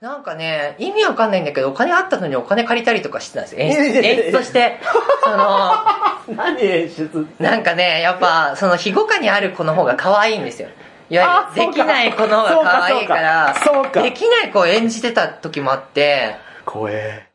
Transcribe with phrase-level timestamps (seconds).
[0.00, 3.60] なんかね、意味わかんないんだけど、お金あったのにお金借りたりとかしてたんですよ。
[3.60, 4.78] 演出演出として。
[5.22, 5.74] その、
[6.34, 10.68] 何演出なんかね、やっぱ、その、日ごかにある子の方が可愛いんですよ。
[11.10, 13.54] いわゆる、できない子の方が可愛いから、
[13.92, 17.26] かできない子を演じてた時もあって、怖え。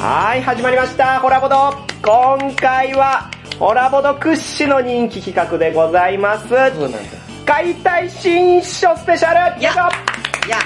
[0.00, 1.93] はい、始まりました、ホラボド。
[2.04, 6.46] 今回は、ホラボド屈指の人気企画でございます。
[7.46, 10.58] 解体新書スペシャルやよいしょいや、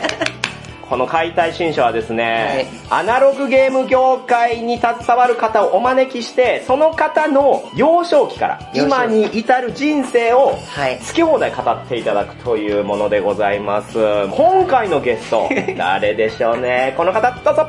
[0.88, 10.98] この解体新書はですね、アナログゲーム業界に携わる方をお招きして、その方の幼少期から今に至る人生をはい。
[11.06, 13.98] 好き放題語っていただくというものでございます。
[14.32, 16.94] 今回のゲスト、誰でしょうね？
[16.96, 17.66] この方、どうぞ。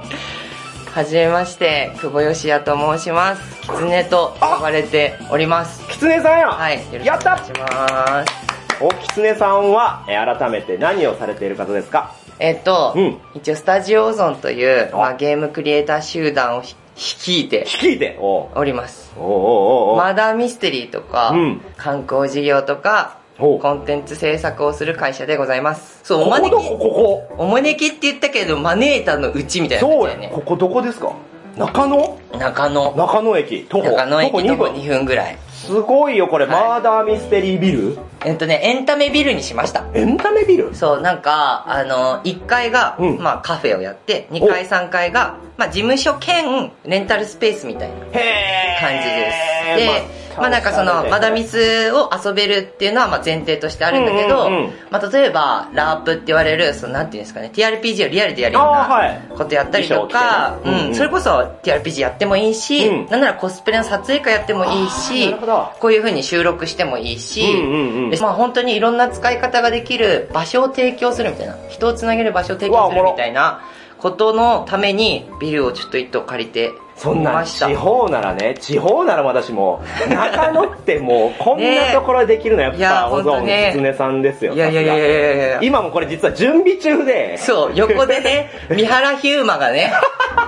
[0.94, 3.62] はじめまして、久保義也と申します。
[3.62, 5.88] キツネと呼ばれております。
[5.88, 6.50] キツネさんや。
[6.50, 6.80] はい。
[6.80, 8.84] よろしくお願いします。
[8.84, 12.14] お、キツネさんは、えー改めて何をされている方ですか？
[12.40, 18.18] えっと、うん一応スタジオオゾンという、あまあ、ゲームクリエイター集団をひ率いて率いて？
[18.20, 19.14] おります。
[19.18, 26.00] おうおうおマーダーミステリーとか、うん観光事業とか、コンテンツ制作をする会社でございます。
[26.04, 27.36] そう、お招き、どこ、ここ。
[27.38, 30.36] お招きって言ったけど、マネータのうちみたいな感そうやじだよね。
[30.36, 31.14] ここどこですか？
[31.58, 32.18] 中野？
[32.40, 32.96] 中野。
[32.96, 33.90] 中野駅、徒歩。
[33.92, 35.38] 中野駅徒歩2 2分ぐらい。
[35.52, 37.98] すごいよ、これ、はいマーダーミステリービル？
[38.26, 39.86] えっとね、エンタメビルにしました。
[39.94, 40.74] エンタメビル？
[40.74, 49.78] そう、なんか、あの、1階が、うんまあカフェをやって、2階3階が、まあ事務所兼レンタルスペースみたいな感じです。
[49.78, 54.72] で、まあなんかその、マダミスを遊べるっていうのはまあ前提としてあるんだけど、うんうんうん。
[54.90, 60.78] まあ例えば、ラープって言われる、そのなんていうんですかね、TRPG をリアルでやるようなことやったりとか、衣装着てね。
[60.78, 60.82] うん。
[60.82, 61.32] うんうん、それこそ
[61.64, 63.06] TRPG やってもいいし、うん。
[63.08, 65.34] なんならコスプレの撮影会やってもいいあし
[65.80, 68.10] こういう風に収録してもいいし、うんうんうん。
[68.10, 73.62] でまあ本当にいろんな使い方ができる場所を提供するみたいな、人をつなげる場所を提供するみたいな
[73.98, 83.72] ことのためにビルをちょっと一棟借りてそんな地方ならね、地方なら私も、 中野ってもうこんなところでできるのやっぱ、おぞんほんとね。
[83.74, 84.54] きつねさんですよ。
[84.54, 89.92] いやいやいやいやいや今もこれ実は準備中で、そう、横でね、 三原ヒューマがね、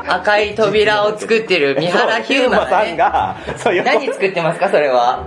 [0.07, 3.35] 赤い扉を作ってる三原ヒューマがさんね、が、
[3.83, 5.23] 何作ってますか、それは？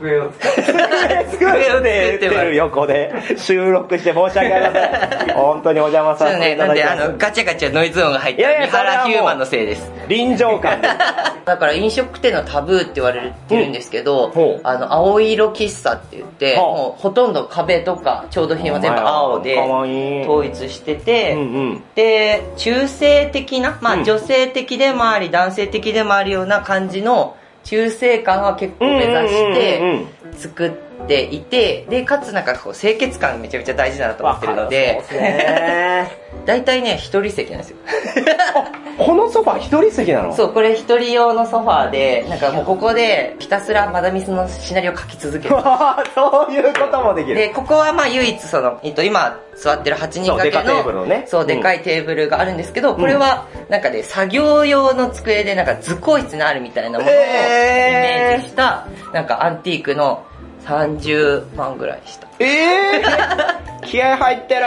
[0.00, 5.34] 机を使って作っててる横で収録して申し訳ありません。
[5.36, 7.04] 本当にお邪魔させていなんで、ただきます。
[7.04, 9.92] あの、ガチャガチャノイズ音が入った三原ヒューマのせいです。
[10.08, 10.88] 臨場感で。
[11.44, 19.56] だから飲食店のタブーって言われてるんですけど、うんあの、青色喫茶って言って、もうほとんど壁とか調度品は全部青で。
[20.24, 21.84] 統一してて、うんうん。
[21.94, 29.78] で、中性的な、まうんあ女性的でもあり、男性的でもあるような感じの中性感は結構目指して
[30.32, 35.02] 作っていて、で、かつなんかこう清潔感めちゃめちゃ大事だなと思ってるので。
[36.46, 37.76] 大体ね、一人席なんですよ。
[38.98, 40.32] このソファ一人席なの？
[40.34, 45.56] そう、これ一人用のソファーで、なんかもうここでひたすらマダミスのシナリオを書き続ける。
[46.14, 47.36] そういうこともできる。
[47.36, 60.22] で、ここはまあ唯一その、えっと今座ってる8人掛けそうねそう、でかいテーブルがあるんですけど、これはなんかね、作業用の机でなんか図工室にあるみたいなものをイメージした、なんかアンティークの
[60.66, 62.25] 30万ぐらいした。
[62.38, 64.62] えー、 気合入ってる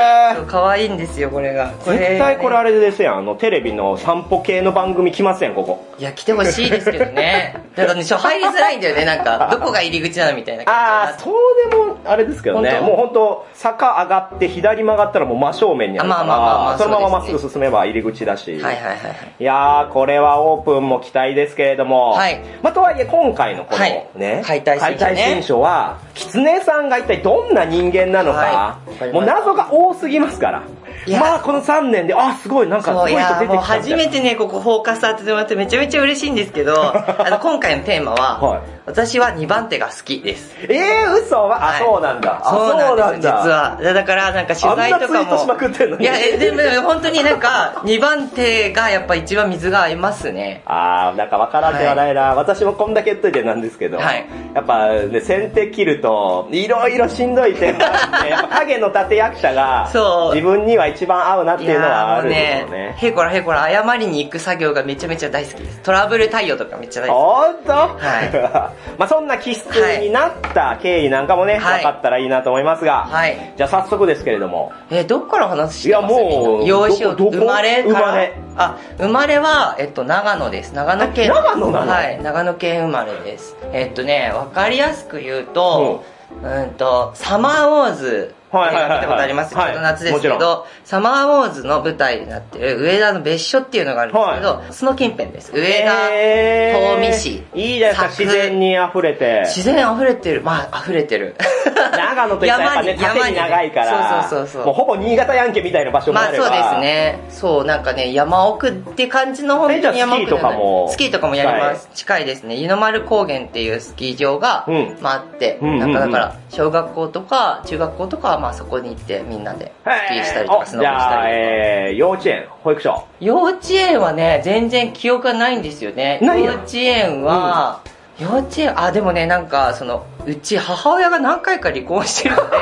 [0.47, 1.71] 可愛いんですよ、これが。
[1.83, 3.17] これ絶対これあれですやん。
[3.17, 5.85] あの、テレビの散歩系の番組来ますやん、ここ。
[5.97, 7.55] いや、来てほしいですけどね。
[7.75, 12.79] だからね、入りづらいんだよね、なんか、どこが入り口なのみたいなあ感あ、そうでも、あれですけどね。
[12.79, 16.21] もう本当坂上がって左曲がったらもう真正面にあるから。
[16.21, 18.49] あまあまあまあまあそのまままっすぐ進めば入り口だし。
[18.57, 18.63] じ。
[18.63, 19.17] はいはいはいはい。
[19.39, 22.11] いやー、これはオープンも期待ですけれども。
[22.11, 28.79] はいまあ、とはいえ今回のこのはいね、解体新書ね解体新書は、狐さんが一体どんな人間なのか、
[29.13, 30.63] もう謎が多すぎますから。
[31.07, 40.55] まあ、この3年で、あ、すごい、なんかすごい人出てきた初めてね、ここフォーカス当ててもらってめちゃめちゃ嬉しいんですけど、 あの、今回のテーマは、はい私は2番手が好きです。
[40.63, 41.35] えー、嘘？
[41.47, 42.41] は、あ、はいそうなんだ。
[42.43, 43.79] あ、そうなんだ実は。
[43.79, 45.53] だだから、なんか取材とかも。
[45.53, 50.63] ってんのにいや、えでも本当になんか、2番手がやっぱ一番水が合いますね。
[50.65, 54.25] あー、なんかわからんではないな、私もこんだけ言っといてなんですけど、はい
[54.55, 62.95] やっぱね、先手切ると、いろいろしんどい点があって、 やっぱ影の立役者が、そう自分には一番合うなっていうのはあるんですよね。
[62.97, 65.79] へこらへこら謝りに行く作業がめちゃめちゃ大好きです。
[65.81, 71.83] トラブル対応とかめっちゃ大好ほんとは まあそんな気質になった経緯なんかもね、はい。
[71.83, 73.53] 分かったらいいなと思いますが、はい。
[73.55, 76.13] じゃあ早速ですけれども、えーどっから話してます？
[76.13, 77.37] いやもうみんな幼少どこどこ？
[77.37, 77.99] 生まれから？
[77.99, 78.33] 生まれ。
[78.55, 80.73] あ、生まれは、えっと、長野です。
[80.73, 81.25] 長野県。
[81.25, 81.91] え長野なの？
[81.91, 83.55] はい、長野県生まれです。
[83.71, 86.03] えっとね、わかりやすく言うと、
[86.43, 95.51] うんと、サマーウォーズ、はいはいはいはい見たことありますちょはいっと夏ですけもちど、サマーウォーズの舞台になってる上田の別所っていうのがあるんですけど、その近辺です。
[95.53, 99.43] 上田、えー東御市いいじゃないですか、佐久自然に溢れて。
[99.45, 100.41] 自然溢れてる。
[100.41, 101.35] まあ、溢れてる。
[101.91, 106.49] 長野といったらやっぱね、山に縦に長いから、そうそうそうそうもうほぼ新潟ヤンケみたいな場所もあれば。
[106.49, 107.19] まあそうですね。
[107.29, 111.89] そう、なんかね、山奥って感じの本当に山奥じゃないスキーとかもスキーとかもやります。
[111.93, 112.55] 近いですね。
[112.55, 121.29] 湯の丸高原っていうスキー場が、うんまああって、うんうんうんなんかだから、小学校とか中学校とかはまあそこに行ってみんなでスキーしたりとかスノボしたりとか。
[121.29, 123.07] えー、幼稚園、保育所。
[123.19, 126.19] 幼稚園はね、全然記憶がないんですよね。
[126.21, 127.81] 幼稚園は、
[128.19, 132.57] 幼稚園、あ、でもね、なんか、その、うち母親が何回か離婚してるので、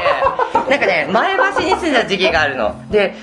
[0.69, 2.75] なんかね、前橋に住んだ時期があるの。
[2.91, 3.15] で、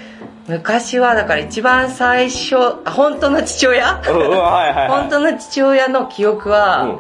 [0.49, 4.03] 昔はだから一番最初、あ本当の父親？
[4.07, 4.89] うんうん、はいはい、はい。
[4.89, 6.99] 本当の父親の記憶は、うん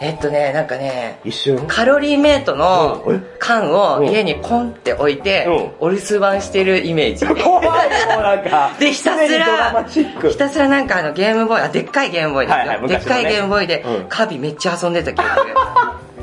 [0.00, 1.66] えっとね、なんかね、一瞬？
[1.66, 3.02] カロリーメイトの
[3.38, 5.46] 缶を家にコンって置いて、
[5.80, 7.24] うお留守番してるイメージ。
[7.42, 8.70] 怖いもうなんか。
[8.78, 9.84] で、ひたすら。
[9.88, 12.58] ひたすらなんかあのゲームボーイ、あ、でっかいゲームボーイですよ。
[12.58, 15.30] はいはいでっかいゲームボーイで、うんカビめっちゃ遊んでた記憶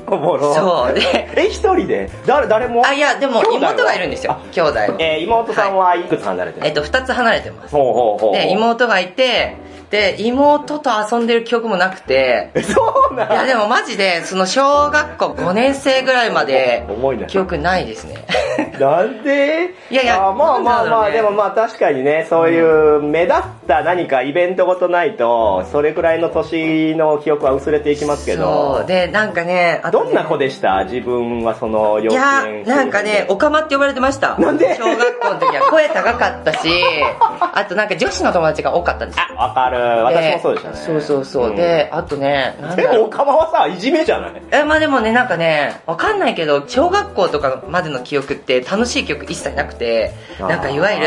[0.15, 1.01] おもろそうで
[1.35, 2.09] え、一人で？
[2.27, 2.83] 誰、誰も？
[2.85, 4.85] あ、いや、でも妹がいるんですよ、兄弟は。
[4.99, 7.75] えー、妹さんはいくつ離れてるえっと、二つ離れてます。
[7.75, 8.33] ほうほうほう。
[8.33, 9.55] で、妹がいて、
[9.93, 13.31] で、妹と遊んでる記憶もなくて、え、そうなん？
[13.31, 16.83] いや、でもマジで、その小学校5年生ぐらいまで。
[17.27, 18.25] 記憶ないですね。
[18.79, 19.75] なんで？
[19.91, 30.85] いやいやあまあまあまあ、なんだろうねでもまあ確かにね、そういう目立った何かイベントごとないと、それくらいの年の記憶は薄れていきますけそどう。、で、なんかね、ねどんな子でした？
[30.85, 34.39] 自分はその幼いや稚園、なんかね、おかまって呼ばれてました。
[34.39, 34.75] なんで？
[34.75, 36.67] 小学校の時は声高かったし、
[37.53, 39.25] あとなんか女子の友達が多かったんですよ。
[39.37, 39.82] あ、わかる。
[39.83, 40.77] 私もそうでしたね。
[40.77, 41.51] そうそうそう。
[41.51, 43.03] んで、あとね、なんでも。
[43.05, 51.05] おかまはさ、いじめじゃないえ、まあでもね、なんかね、わかんないけど、小学校とかまでの記憶って楽しい記憶一切なくて、なんかいわゆる、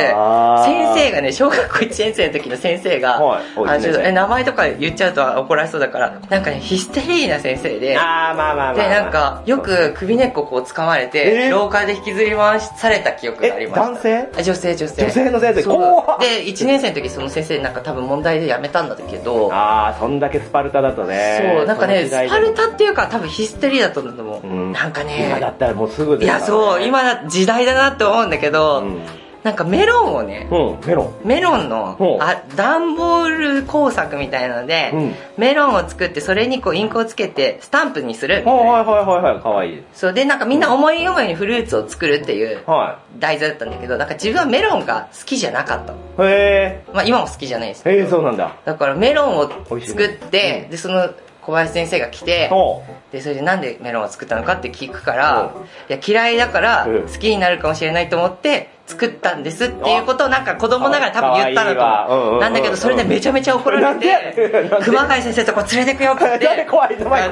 [0.65, 8.75] 先生がね、小学校1年生の時の先生が、はいおあのちょっとえ名前とか言っちゃうと怒られそうだから、なんかね、ヒステリーな先生で、あー、まあまあまあ。
[8.75, 13.87] で、なん、か、よく首根っここう掴まれえて、ー廊下で引きずり回された記憶がありえ、ました。
[13.91, 14.29] 男性？
[14.39, 15.03] あ女性、女性。
[15.03, 21.55] 女性の先生で、1年生の時その先生なんか多分問題で辞めたんだけど、あー、そんだけスパルタだとね。
[21.57, 24.47] そう、なんかね、スパルタっていうか多分ヒステリーだと思う。
[24.47, 29.01] うんなんかね、今だったらもうすぐいや、そう、今だ、時代だなって思うんだけど、うん。
[29.47, 31.15] なんかメロンをね、うん、メロン。
[31.25, 38.37] メロンのあ段ボール工作みたいなので、うんメロンを作ってそれにこうインクをつけてスタンプにする。
[38.37, 39.83] はいはいはいはいはい、かわいい。
[39.93, 45.95] そうでなんかみんな思い思いにフルーツを作るっていうは題材だったんだけどなんか自分はメロンが好きじゃなかった。
[46.25, 47.99] へまあ今も好きじゃないですえ。
[47.99, 48.57] へえ、そうなんだ。
[48.65, 51.11] だからメロンを作って、うんでその
[51.43, 52.83] 小林先生が来てお
[53.13, 55.55] でそれでなんでメロンを作ったのかって聞くから、
[55.89, 62.09] いや嫌いだからうん好きになるかもしれないと思って作ったんですっていうことをなんか子供ながら多分言ったのかわいいわ。
[62.09, 66.67] うんうんなんだけどそれでめちゃめちゃ怒られて熊谷先生とこ連れてくよって。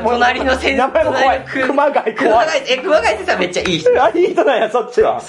[0.04, 1.92] 隣の先生熊谷熊
[2.30, 2.48] 怖い。
[2.48, 4.02] 谷え熊谷先生はめっちゃいい人。
[4.02, 5.22] あ、いい人なんや、そっちは。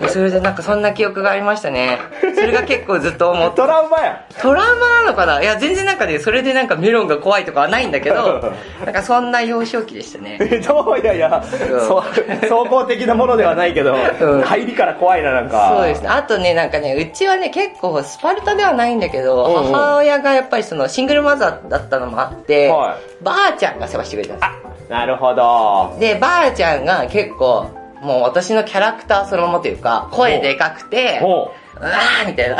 [0.00, 1.98] でそれでなんかそんな記憶がありましたね。
[2.20, 3.56] それが結構ずっと思って。
[3.56, 4.26] トラウマや。
[4.40, 5.42] トラウマなのかな？
[5.42, 8.54] いや全然なんかねそれでなんかメロンが怖いとかはないんだけど
[8.84, 10.38] なんかそんな幼少期でしたね。
[10.40, 10.98] えどう？
[10.98, 11.44] いやいや、
[12.48, 14.42] 総合的なものではないけど、うん。
[14.42, 15.51] 入りから怖いな、なんか。
[15.52, 16.08] そうですね。
[16.08, 25.92] あとね、なんかね、うちはね、結構スパルタではないんだけど、うんうん母親がやっぱりそのシングルマザーだったのもあって、はばあちゃんが世話してくれたんでなるほど。
[25.94, 26.00] す。
[26.00, 27.70] で、ばあちゃんが結構、
[28.02, 32.56] もう私のキャラクターそのままというか、声でかくて、ほうわーみたいな。
[32.56, 32.58] う。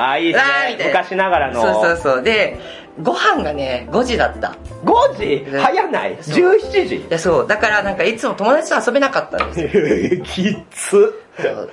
[0.00, 1.60] あ、いいですね昔ながらの。
[1.60, 2.22] そうそうそう。
[2.22, 2.58] で、
[3.02, 4.54] ご飯がね、5時だった。
[4.84, 5.50] 5時？
[5.52, 6.18] ね早ない？
[6.20, 6.98] そう ?17 時？
[7.08, 7.46] で、そう。
[7.46, 9.76] だからなんかいつも友達と遊べなかったんです
[10.18, 10.24] よ。
[10.26, 11.18] きっつ。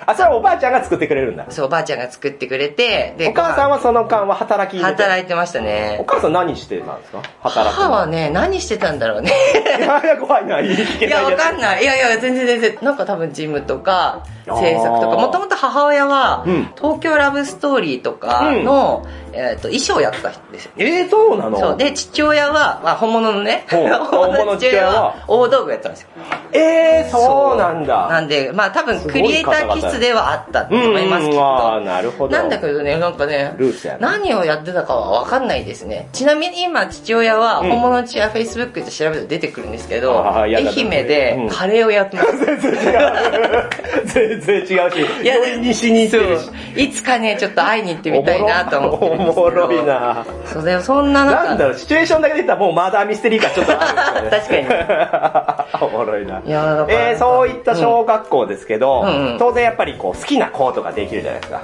[0.05, 1.45] あ、それはおばあちゃんが作ってくれるんだ。
[1.49, 6.05] そう、おばあちゃんが作ってくれて、で、お母さんははその間は働き働いてましたねお。
[6.05, 7.21] 母さん何してたんですか？
[7.41, 9.31] 働く母はね、何してたんだろうね。
[9.77, 10.61] いやいや、怖いな。
[10.61, 10.75] 言 い
[11.05, 11.61] いや、わかんい。
[11.61, 11.83] ない。
[11.83, 12.77] いやいや、全然全然。
[12.81, 15.17] なんか多分ジムとか、制作とか。
[15.17, 20.71] もともと母親は、うん東京ラブストーリーとかの、えっと、衣装をやってたんですよ。
[20.77, 21.59] えー、そうなの？
[21.59, 21.77] そう。
[21.77, 23.87] で、父親は、まあ、本物のね、本
[24.31, 26.09] 物の父親は大道具やったんですよ。
[26.51, 28.09] えー、そうなんだ。
[28.09, 31.81] なんで、まあ多分クリエイター気質ではあったと思いますけど。
[31.81, 32.35] なるほど。
[32.35, 33.55] なんだけどね、なんかね、
[33.99, 36.09] 何をやってたかはわかんないですね。
[36.11, 42.37] ちなみに今父親は、うん本物の父親 Facebook で調べると出てくるんですけど、愛媛でカレーをやってます。
[42.45, 43.69] 全然違う。
[44.05, 46.49] 全然違うし、いや病院に行ってるし。
[46.75, 49.05] いつかね、ちょっと会いに行ってみたいなと思って。
[49.05, 51.43] おもろいなそうだよ、そんな中。
[51.45, 54.67] なんだろう、シチュエーションだけで言ったらもうマーダーミステリー感ちょっとあるんですよね。
[54.67, 55.87] 確かに。
[55.87, 56.39] おもろいな。
[56.39, 61.61] いえー、そういった小学校ですけど、うんうん当然やっぱりこう好きな子とかできるじゃないですか。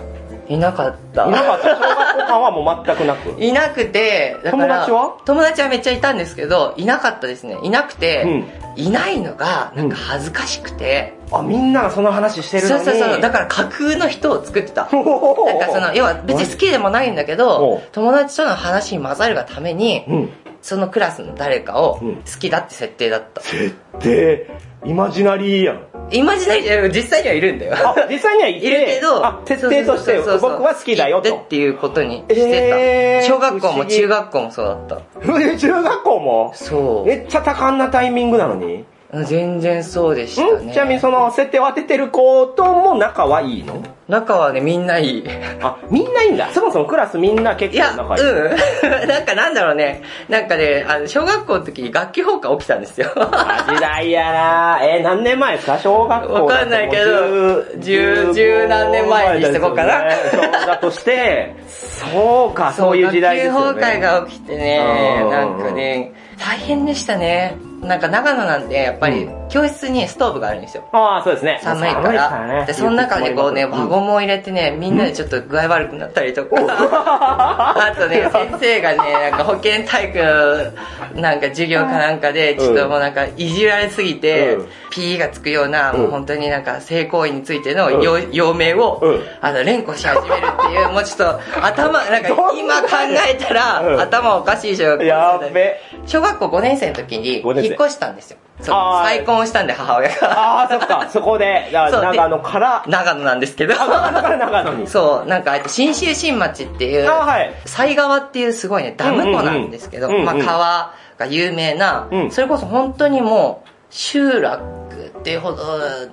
[0.48, 1.25] いなかった。
[1.25, 3.41] いなかった小学校感はもう全くなく。
[3.41, 5.13] いなくて、友達は？
[5.25, 7.58] 友達はめっちゃいたんですけど、いなかったですね。
[7.63, 12.84] いなくて、うんいないのが、なんか恥ずかしくて、あ、みんながその話してるのに。
[12.84, 14.82] そうそうそう、だから架空の人を作ってた。
[14.84, 20.29] なんかその、要は別に好きでもないんだけおどう、友達との話に混ざるがために、うん。
[20.65, 23.41] そのクラスの誰かをうん好きだって設定だった。
[23.41, 24.50] 設定、
[24.84, 25.81] イマジナリーやん。
[26.10, 27.75] イマジナリー、実際にはいるんだよ。
[27.77, 28.65] あ、実際にはいて？
[28.65, 31.48] いるけどあ、設定として僕は好きだよと言ってっ。
[31.50, 32.41] ていうことにしてた。
[32.79, 35.01] えー小学校も中学校もそうだった。
[35.39, 36.51] え中学校も？
[36.55, 37.07] そう。
[37.07, 38.86] めっちゃ多感なタイミングなのに？
[39.24, 40.69] 全然そうでしたね。
[40.69, 40.74] ん？
[40.74, 43.81] ちなみにその設定を当ててる子とも仲はいいの？
[44.07, 45.24] 仲はね、みんないい。
[45.63, 46.50] あ、みんないいんだ。
[46.53, 48.29] そもそもクラスみんな結いや、構仲いい。
[48.29, 49.07] うん。
[49.10, 50.03] なんかなんだろうね。
[50.29, 53.07] なんかね、あの、小学校の時に楽器放課起きたんですよ。
[53.15, 55.79] あ時代やなえー、何年前ですか？
[55.79, 63.60] 小学校わかんないけど十十何年前にしとこうかなそうだとして、そうか、そういう時代ですよね。
[63.60, 67.55] 学級崩壊が起きてねう、んなんかね、大変でしたね。
[67.86, 70.83] なんか長野なんで、やっぱり教室にストーブがあるんですよ。
[70.91, 71.62] ああ、そうですね。
[71.63, 72.45] 寒いから。
[72.45, 76.57] ねで、その中にこうね、うん輪ゴムを入れてね、みんなでちょっと具合悪くなったりとか。
[76.59, 80.74] あとね、 先生がね、なんか保健体育
[81.15, 92.88] のなんか授業かなんかで、ちょっともうなんかいじられすぎてうん P がつくような、うんもう本当になんか性行為についてのうん要要命をうん、あの、連呼し始めるっていう、 もうちょっと頭、なんか今考
[93.29, 95.79] えたうんら頭おかしい小学校やっべ。
[96.05, 98.38] 小学校5年生の時に引っ越したんですよ。
[98.62, 100.15] 再婚をしたんで母親が。
[100.31, 103.75] ああ、そっか、 そこで、長野から、長野なんですけど。
[103.75, 104.88] 長野から長野に。
[104.88, 115.57] そう、なんか、あと新州新町っていう、あはい西川っていうすごいね、ダム湖なんですけど、まあ川が有名な、うんそれこそ本当にもう、集落っていうほど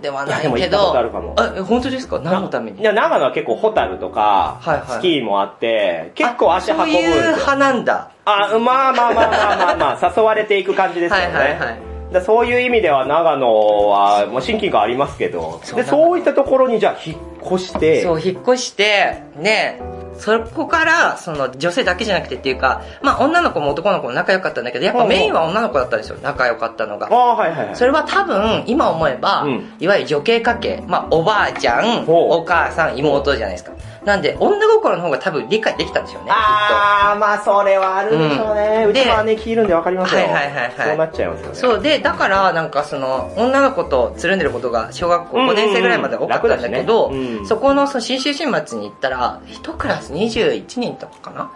[0.01, 0.99] ではないけど、と
[1.37, 2.19] あ本当ですか？
[2.19, 2.81] 何のために？
[2.81, 7.23] いや、長野は結構ホタルとか、はいはいスキーもあって、結構足運ぶそういう。
[7.35, 8.09] 派なんだ。
[8.25, 11.25] あ、まあまあまあまあまあまあ、誘われていく感じですよね。
[11.27, 17.17] はいはいはいだそういう意味では長野は、もう親近感ありますけど、そうで、そういったところにじゃあ引っ
[17.55, 19.81] 越して、そう、引っ越して、ね、
[20.19, 27.09] そこから、その、女性だけじゃなくてっていうか、まあ女の子も男の子も仲良かったんだけど、やっぱメインは女の子だったんですよ、仲良かったのが。
[27.11, 27.15] あ。
[27.15, 27.77] あ、はいはいはい。
[27.77, 29.73] それは多分、今思えば、うん。
[29.81, 33.73] いわゆる女系家系、まあ、おばあちゃん、お母さん、妹じゃないですか。
[34.05, 38.83] なんで、女心の方が多分理解できたんでしょうね、きっああ、まあそれはあるでしょうね。
[38.85, 40.23] うんうちの姉貴いるんでわかりますよ。
[40.23, 41.55] はいはいはいはいそうなっちゃいますよね。
[41.55, 41.61] と。
[41.61, 51.51] そうで、だから、なんかその、女の子とつるんでることが小学校5年生ぐらいまで多かったんだけど、うんうんうん楽だしねうんそこのその新州新町に行ったら、一クラス21人とかかな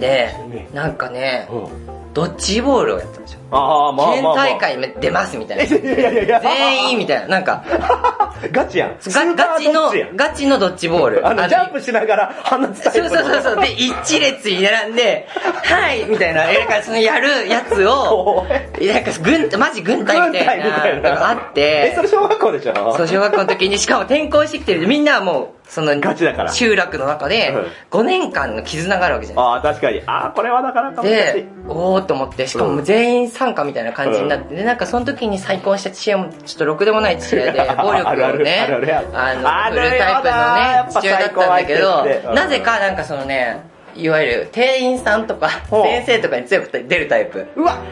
[0.00, 0.34] で、
[0.72, 3.40] なんかね、うんドッジボールをやったんですよ。
[3.52, 4.24] ああ、まあ県。
[4.24, 5.64] 大会に出ますみたいな。
[6.40, 7.28] 全員みたいな。
[7.28, 7.62] なんか、
[8.50, 8.96] ガチやん。
[9.06, 11.26] ガガチのガチのドッジボール。
[11.28, 12.90] あの、ジャンプしながら放つタ。
[12.90, 13.60] そうそうそうそう。
[13.60, 15.28] で、一列に並んで、
[15.64, 18.46] はいみたいな、え、なんかそのやるやつを、
[18.80, 22.94] なんか軍、マジ軍隊みたいなあっえ、そて、れ小学校でしょ？
[22.96, 24.88] そう、小学校の時に、しかも転校してきてる。
[24.88, 26.52] みんなはもう、その、ガチだから。
[26.52, 30.02] 集落の中でうん、5年間の絆があるわけじゃないああ、確かに。
[30.06, 38.66] ああ、これはなかなか難しでい。、おーっと思って、しかも全員参加みたいな感じになって、で、なんかその時に再婚した父親もちょっとろくでもない父親で、 暴力をね、
[39.12, 43.60] あの、フルタイプのね、父親だったんだけどなぜかなんかそのね、
[43.98, 47.46] いわゆる店員さんとか先生とかに強く出るタイプ。
[47.56, 47.82] うわ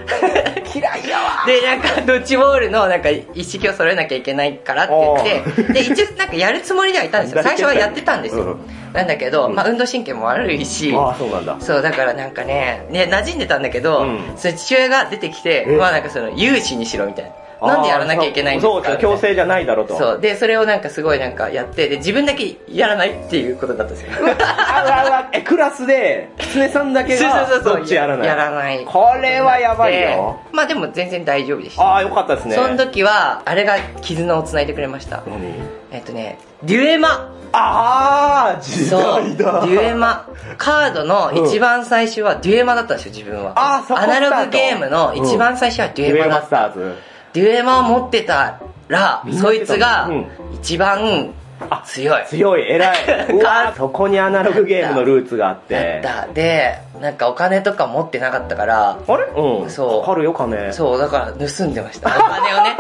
[0.75, 4.95] 嫌いやわで、なんか、ドッジボールの、なんか、一式を揃えなきゃいけないからって
[5.25, 7.43] 言って、で、一応、なんか、やるつもりではいたんですよ。
[7.43, 8.43] 最初はやってたんですよ。
[8.45, 8.61] うん
[8.97, 11.61] なんだけど、まあ、運動神経も悪いし、ああ、そうなんだ。
[11.61, 17.31] そう、だからなんかね、ね、馴染んでたんだけど、うんその父親が出てきて、えまあなんかその、有志にしろみたいな。
[17.63, 18.85] なんでやらなきゃいけないんですか？
[18.91, 20.21] そう強制じゃないだろうとそう。
[20.21, 24.13] で、それをなんかすごいなんかやって、で、自分だけやらないっていうことだったんですよ。
[25.33, 28.85] えクラスで狐さんだけがどっちやらないやらない。
[28.85, 30.17] これはやばいよで
[30.57, 31.83] まあでも全然大丈夫でした。
[31.83, 35.23] ああよかったですねその時は、あれが絆を繋いでくれました。
[35.27, 35.55] 何？
[35.93, 37.33] えっとね、デュエマ。
[37.53, 39.01] ああ時代
[39.37, 40.27] だデュエマ。
[40.59, 43.53] カードの一番最初はデュエマだったんですよ、自分は。
[43.57, 46.47] あーそこアナログゲームの一番最初はデュデュエマエマだった。
[46.47, 46.95] スターズ
[47.37, 50.27] デュエマを持ってたら、そいつがうん。
[50.55, 51.35] 一番
[51.71, 52.25] あ強い。
[52.27, 52.97] 強い偉い。
[53.33, 56.01] うわそこにアナログゲームのルーツがあって。
[56.03, 56.33] だった。
[56.33, 59.25] で、なんかお金とか持ってなかったから、あれ？
[59.37, 59.71] うん。
[59.71, 60.01] そう。
[60.01, 60.73] かかるよ金。
[60.73, 62.09] そう、だから盗んでました。
[62.17, 62.77] お金をね。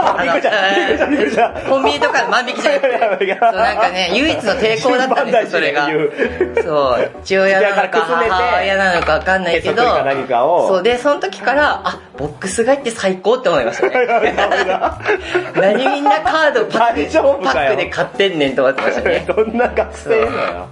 [1.68, 3.38] コンビニとかで万引きじゃなくて。
[3.40, 5.88] そう、なんかね、唯一の抵抗だったんですよ、それが。
[6.62, 9.87] そう、父親なのか母親なのかわかんないけど、へ
[10.68, 14.06] そう、で、その時から、あ、ボックス買いって最高って思いましたね。
[15.56, 19.25] 何みんなカードパックで買ってんねんと思ってましたね。
[19.28, 20.66] どんな学生なのよ。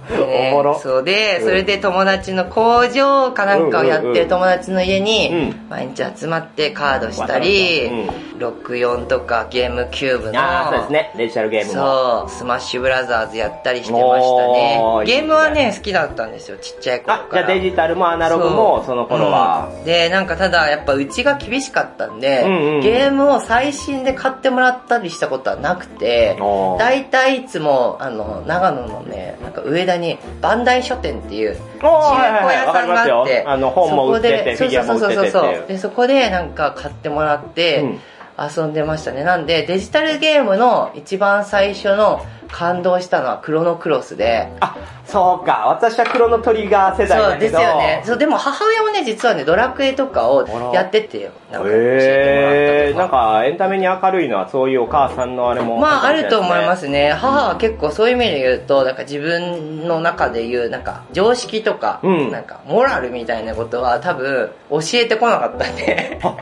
[0.51, 0.79] おもろ。
[0.79, 1.45] そうで、うん。
[1.45, 5.67] それで友達の工場かなんかをやってる友達の家うにん。
[5.69, 8.09] 毎日集まってカードしたり、うん。
[8.37, 11.11] 64とかゲームキューブのああそうですね。
[11.15, 14.81] デジタルゲームもそうスマッシュブラザーズやったりしてましたね。
[15.05, 16.57] ゲームはね好きだったんですよ。
[16.57, 19.69] ちっちゃい頃あじゃからあデジタルもアナログもその頃は。
[19.71, 19.83] うん。
[19.85, 22.43] でなんかただやっぱうちが厳しかったんで、
[22.81, 26.37] ゲームを最新で買ってもらったりしたことはなくて
[26.77, 35.31] 大体いつもあの長野のねなんか上田にバンダイ書店っていう中古屋さんがあって、はいあの本も売っててそこでフィギュアも売っててっていう。
[35.31, 35.67] そうそうそうそう。
[35.67, 37.99] でそこでなんか買ってもらって、うん
[38.37, 39.23] 遊んでましたね。
[39.23, 44.51] なんでデジタルゲームの一番最初の感動したのはクロノクロスで。
[44.59, 44.75] あ
[45.05, 45.65] そうか。
[45.67, 48.03] 私は黒のトリガー世代そうですだけどよね。
[48.05, 57.11] そうでも母親もね実はねドラクエとかをやっててなんか教えなんかエンタメに明るいのはそういうお母さんのあれもまああると思いますすね。
[57.13, 62.31] 母は結構そういう意味で言うとなんか自分の中で言うなんか常識とか、うん。
[62.31, 66.35] なんかモラルみたいなことは多分教えてこなかったんであ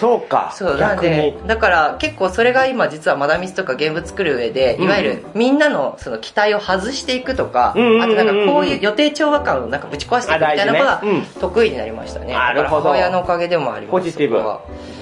[0.00, 0.52] そうか。
[0.54, 4.84] そうなんでだから結構それが今実はマダミスとかゲーム作る上でうん。
[4.84, 11.02] いわゆるみんなのその期待を外していくとか、うんうんあとなんかこういう予定調和感をなんかぶち壊していくみたいなことが
[11.40, 12.32] 得意になりましたね。
[12.32, 12.82] なるほど。
[12.82, 14.40] 母親のおかげでもありますポジティブ。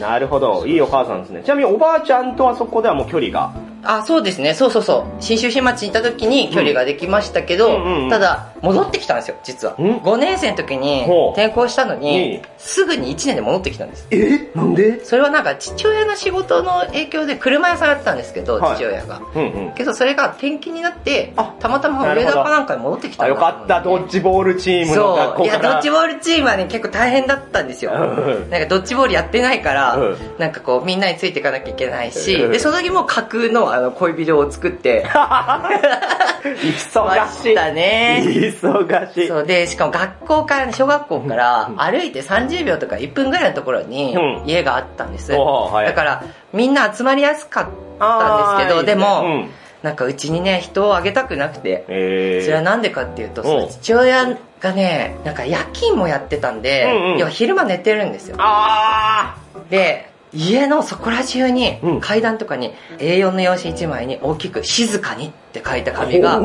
[0.00, 0.66] なるほど。
[0.66, 1.42] いいお母さんですね。
[1.44, 3.52] ちなみにおばあちゃんとはそこではもう距離が？
[3.90, 4.52] あそうですね。
[4.52, 5.22] そうそうそう。
[5.22, 8.10] 信州市町に行った時に距離ができましたけど、うんうんうん。
[8.10, 9.74] ただ戻ってきたんですよ実は。
[9.74, 14.50] ん？5年生の時に転校したのうんにすぐに1年で戻ってきたんですえ？
[14.54, 15.02] なんで？
[15.06, 18.76] それはなんか父親の仕事の影響で車屋さんやってたんですけど、はい。
[18.76, 19.22] 父親が。
[19.34, 19.74] うんうん。
[19.74, 23.82] けどそれが転勤になってあたまたま上田かなんかに戻ってきたんだと思うんでかった。
[23.82, 27.92] ドッジボールチームの学そういやドッジボールチームはね結構大変だったんですよ。
[27.92, 30.16] うんなんかドッジボールやってないから、うん。
[30.38, 32.52] なんかこうみんなについていかなきゃいけないし、うん。
[32.52, 37.42] でその時も架空のあの恋人を作って 忙ましい。
[37.50, 39.28] したね忙しい。
[39.28, 44.48] そうでしかも学校から小学校から歩いて30秒とか1分ぐらいのところにうん。
[44.48, 45.86] 家があったんです、はい。
[45.86, 47.66] だからみんな集まりやすかっ
[47.98, 49.26] たんですけどでも、い。
[49.26, 49.50] いね
[49.82, 52.44] なんかうちにね人をあげたくなくて、えー。
[52.44, 53.44] それはなんでかっていうと、う。
[53.44, 57.18] んその父親がねなんか夜勤もやってたんで、うんうん。
[57.18, 58.36] 要は昼間寝てるんですよ。
[58.40, 59.36] あ
[59.70, 62.00] で家のそこら中に、うん。
[62.00, 66.40] 階段とかに A4 の用紙1枚に大きく「静かに」って書いたー紙が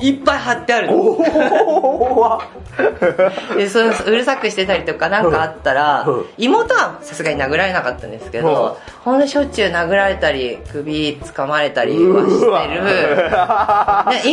[0.00, 0.88] いっぱい貼ってある
[3.56, 12.84] でそううるさくしてたりとかなんかあったら、うん妹はさすがに殴られなかったんですけど、ほんとしょっちゅう殴られたり首掴まれたりはしてる。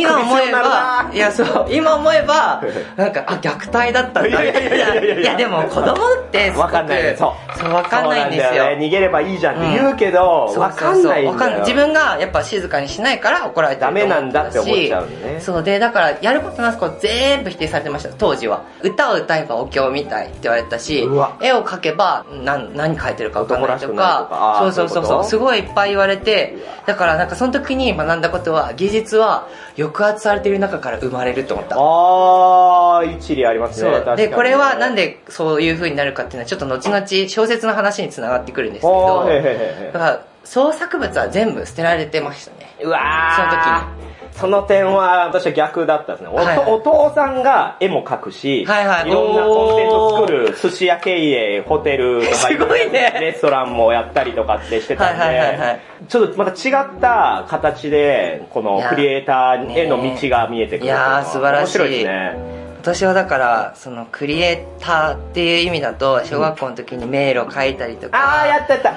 [0.00, 2.62] 今思えば、いやそう、今思えば、
[2.96, 4.28] なんか、あ、虐待だったんだ。
[4.28, 4.58] みたいな。
[4.94, 5.96] やいや、でも子供っ
[6.30, 7.58] てすごく、わかんないそう。
[7.58, 8.64] そう、わかんないんですよ。
[8.64, 8.76] ね。
[8.80, 11.30] 逃げればいいじゃんって言うけど、そうわかんないんだよ。
[11.30, 15.40] わかん自分がやっぱ静かにしないから怒られてると思なんだって思っちゃうね。
[15.40, 18.64] そうでだからやることなすこと全部否定されてました当時は。
[18.82, 21.08] 歌を歌えばお経みたいって言われたし
[21.40, 31.76] 絵を描けば何何描いてるか分かんないと男らしくないとかそうそうそうそうすごいいっぱい言われてだからなんかその時に学んだことは技術は抑圧されている中から生まれると思った。
[31.76, 34.16] あー一理ありますねそう。
[34.16, 39.28] でこれはなんででそういう風になるかっていうのはちょっと後々小説の話につながってくるんですけおど
[39.92, 42.74] だから創作物は全部捨てられてましたね。
[42.82, 43.36] うわー。
[43.36, 44.06] その時
[44.38, 46.70] その点は私は逆だったですね、はいはい。
[46.70, 49.10] お父さんが絵も描くし、はいはい。
[49.10, 53.16] ろんなコンテンツを作る寿司屋経営ホテルとか すごいね。
[53.20, 55.80] レストランもやったりとかってしてたんで、はいはいはいはい。
[56.06, 61.78] ちょっとまた違った形でこのクリエイターへの道が見えてくるいやー素晴らしい。
[61.78, 62.56] 面白いですね。
[62.82, 68.92] 私はだからそのクリエイターっていう意味だと小学校の時に迷路書いたりとか、ああやったやった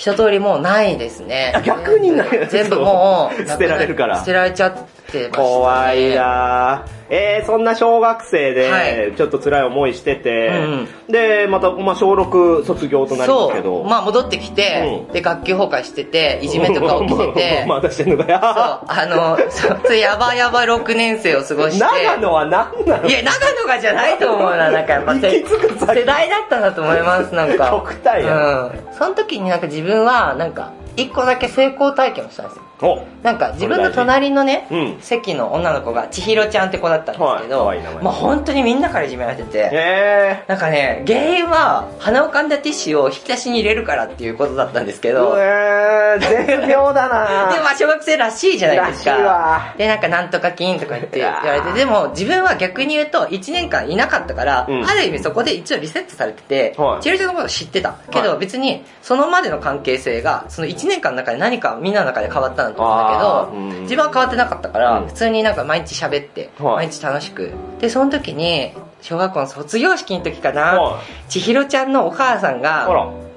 [0.00, 1.60] 一通りもうないですねあ。
[1.60, 5.30] 逆にない全部もう、 捨てられるから捨てられちゃってました、ね。
[5.30, 6.99] 怖いなぁ。
[7.10, 13.82] えー、そんな小学生はいで、ちょっと辛い思いしてて、うんで、また、まあ、小6卒業となりますけど。
[13.82, 18.38] まあ戻ってきて、うんで、学級崩壊してて、いじめとか起きてて、 まだしてんのかそう、よ。
[18.40, 27.70] あの、そう、やばやば6年生を過ごして、長野は何なのいや、長野がじゃないと思うな、なんかやっぱ世代だったんだと思います、なんか。
[27.70, 28.94] 極端やうん。
[28.96, 32.62] その時になんか自分は、なんか、一個だけ成功体験をしたんですよ。
[32.82, 34.98] おなんか自分の隣のね、うん。
[35.00, 45.14] 席の女の子が千尋ちゃんって子だったんですけど、はいまあ本当にみんなからいじめられてて、えなんかね、原因は鼻をかんだティッシュを引き出しに入れるからっていうことだったんですけー。
[45.14, 47.52] ど、うえー、絶妙だな。
[47.52, 49.74] で、まあ小学生らしいじゃないですか。
[49.76, 54.88] で、なんかなんとか金とか言って言われて、でも自分は逆に言うと1年間いなかったから、うん。
[54.88, 57.02] ある意味そこで一応リセットされてて、はい。
[57.02, 57.94] チェルちゃんのこと知ってた。
[58.10, 58.38] けどはい。
[58.38, 65.06] 別にそのまでの関係性が、その1年間の中で何かみんなの中で変わったんだと思うんだけど、うん自分は変わってなかったから、うん。
[65.08, 66.86] 普通になんか毎日喋って、はい。
[66.86, 67.52] 毎日楽しく。
[67.80, 71.30] で、その時に、小学校の卒業式の時かな、はい。
[71.30, 72.86] 千尋ちゃんのお母さんが、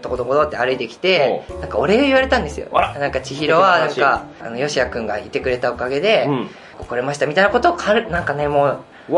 [0.01, 2.67] とことことって歩いてきて、なんかお礼を言われたんですよ。
[2.71, 6.49] なんか千尋は、なんか、あの、吉谷くんがいてくれたおかげで、うん。
[6.87, 8.77] 来れましたみたいなことをかる、なんかね、もう、
[9.09, 9.17] 言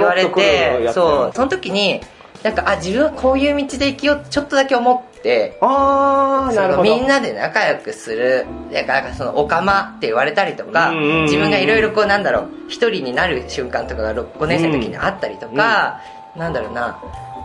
[0.00, 2.00] われて、そう、その時に、
[2.42, 6.88] なんか、あ、自分はこういう道で生きようってちょっとだけ思って、あー、なるほど。
[6.88, 16.00] みんなで仲良くする、だからその、おかまって言われたりとか、うんうんうん自分がいろいろこう、なんだろう、一人になる瞬間とかが5年生の時にあったりとか、
[16.36, 17.00] なんだろうな、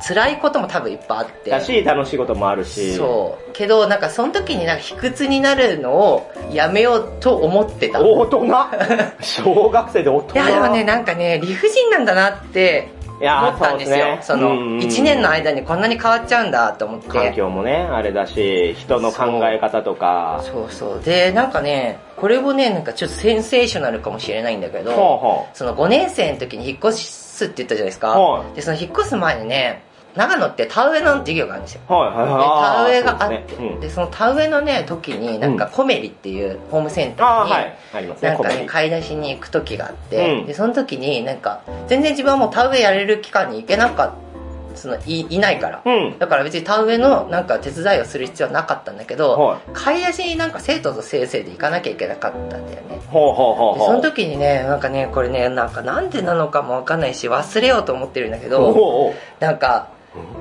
[0.05, 1.49] 辛いことも多分いっぱいあって。
[1.51, 2.95] だし、楽しいこともあるし。
[2.95, 3.51] そう。
[3.53, 7.99] けど、なんかその時になんか卑屈になるのをやめようと思ってた。
[7.99, 8.45] い大人？
[9.21, 10.37] 小学生で大人？
[10.37, 12.87] や、でもね、なんかね、理不尽なんだなって
[13.19, 14.17] 思ったんですよ。
[14.21, 17.09] その、うんうん1年の間にこんなに変わっちゃうんだと思って。
[17.09, 20.41] 環境もね、あれだし、人の考え方とか。
[20.43, 21.03] そうそう。
[21.03, 28.09] で、なんかね、これをね、なんかちょっとセンセーショナルかもしれないんだけど、その5年生の時に引っ越すって言ったじゃないですか。
[28.09, 29.83] はいで、その引っ越す前にね、
[30.19, 31.81] 長野って田植えの授業があるんですよ。
[31.89, 31.93] う。
[31.93, 32.75] はいはいではい。
[32.75, 38.07] 田植えがあって、ねうんでその田植えのね時になんかコメリっていうホームセンターに、ああ、はい。
[38.21, 44.29] なんかね買い出しに行く時があって、うんでその時になんか全然自分はもう田植えやれる期間に行けなかった
[44.75, 46.19] そのいいないから、うん。
[46.19, 53.79] だから別に田植えのなんか手伝いをする必要はなかったんだけど、はい買い出しになんか生徒と先生で行かなきゃいけなかったんだよねほうほうほう。
[53.79, 59.89] でその時にねなんかねこれねなんかなんでなのかもわかんないし忘れようと思ってるんだけどなんか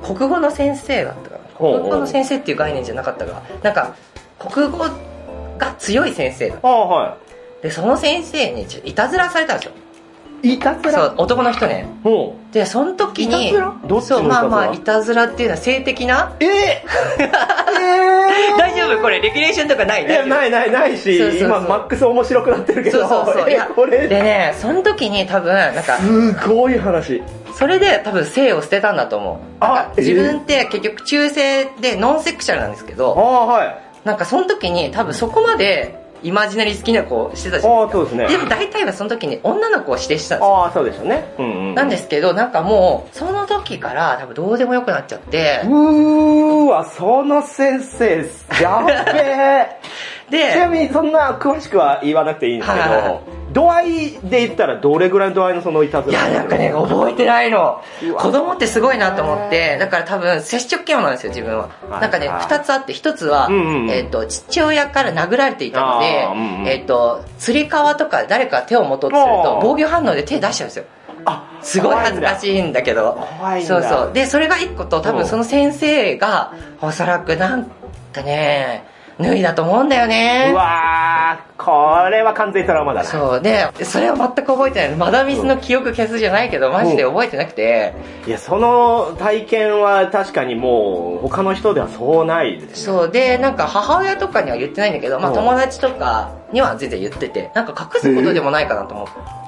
[0.03, 1.79] 国語の先生だったかなほうほう。
[1.81, 3.41] 国語の先生っていう概念じゃなかったから。
[3.63, 3.95] なんか
[4.39, 4.77] 国語
[5.57, 6.59] が強い先生だう。
[6.63, 7.17] ああ、は
[7.61, 9.71] でその先生にいたずらされたんですよ。
[10.41, 10.53] い。
[10.53, 11.85] いたずそう男の人ね。
[12.03, 13.75] ほでその時にいたずら？
[13.85, 16.33] どうまあまあいいたずらっていうのは性的な？
[16.39, 16.43] う。
[16.43, 16.47] え？
[16.47, 16.83] え
[17.19, 19.01] え大丈夫？
[19.01, 20.05] これレギュレーションとかない？
[20.05, 22.99] えいや、ないないないし、今マックス面白くなってるけど。
[23.01, 23.49] そうそうそう。
[23.49, 27.21] いえや これ、でねその時に多分なんかすごい話。
[27.59, 33.77] それで多分性を捨てたんだと思うあか自分って結局中性でノンセクシャルなんですけあどあ、はい。
[34.05, 38.27] なんかその時に多分そこまでイマジナリー好きな子をしてたじゃないああ、そうですね。
[38.27, 41.33] でも大体はその時に女の子を指定してたんですよああ、そうでしょうね。
[41.37, 41.75] うんうん。
[41.75, 48.25] なんですけどなんかもうその時から多分どうでもよくなっちゃってうーわ、その先生、
[48.61, 49.79] やっべえ。
[50.29, 53.19] でちなみにそんな詳しくは言わなくていいんですけはいはい
[53.51, 57.81] 度合いで言ったらどれぐらいの度合いのそのいたずいらやなんかね覚えてないの。
[58.19, 61.69] 子供ってすごいなと思ってだから多分接触嫌悪なんですよ自分は。
[61.89, 63.89] はいなんかねはい二つあって一つは、うんうんうん。
[63.89, 70.85] えっと父親から殴られていたのでうんうんえっとつり革とか誰か手を持とうとすると防御反応で手出しちゃうんですよ。
[71.25, 72.39] あ、すごい恥ずかい。
[72.39, 73.27] しいんだけど。
[73.39, 73.81] 怖いんだ。
[73.81, 74.13] そうそう。
[74.13, 75.15] でそれが一個と多うん。
[75.17, 77.65] 分その先生がおそらくなん
[78.13, 78.85] かね
[79.19, 80.49] 脱いだと思うんだよね。
[80.53, 83.05] うわー、これは完全にトラウマだな。
[83.05, 83.41] そう。
[83.41, 84.95] でそれは全く覚えてない。
[84.95, 87.93] まだミスの記憶消すじゃないけどマジで覚えてなくて。
[88.25, 92.85] いや、その体験は確かにもう、他の人ではそうないです。
[92.85, 93.11] そう。
[93.11, 95.35] でなんか母親とかには言ってないんだけど、まあ、うん。
[95.35, 99.03] 友達とかには全然言っててなんか隠すことでもないかなと思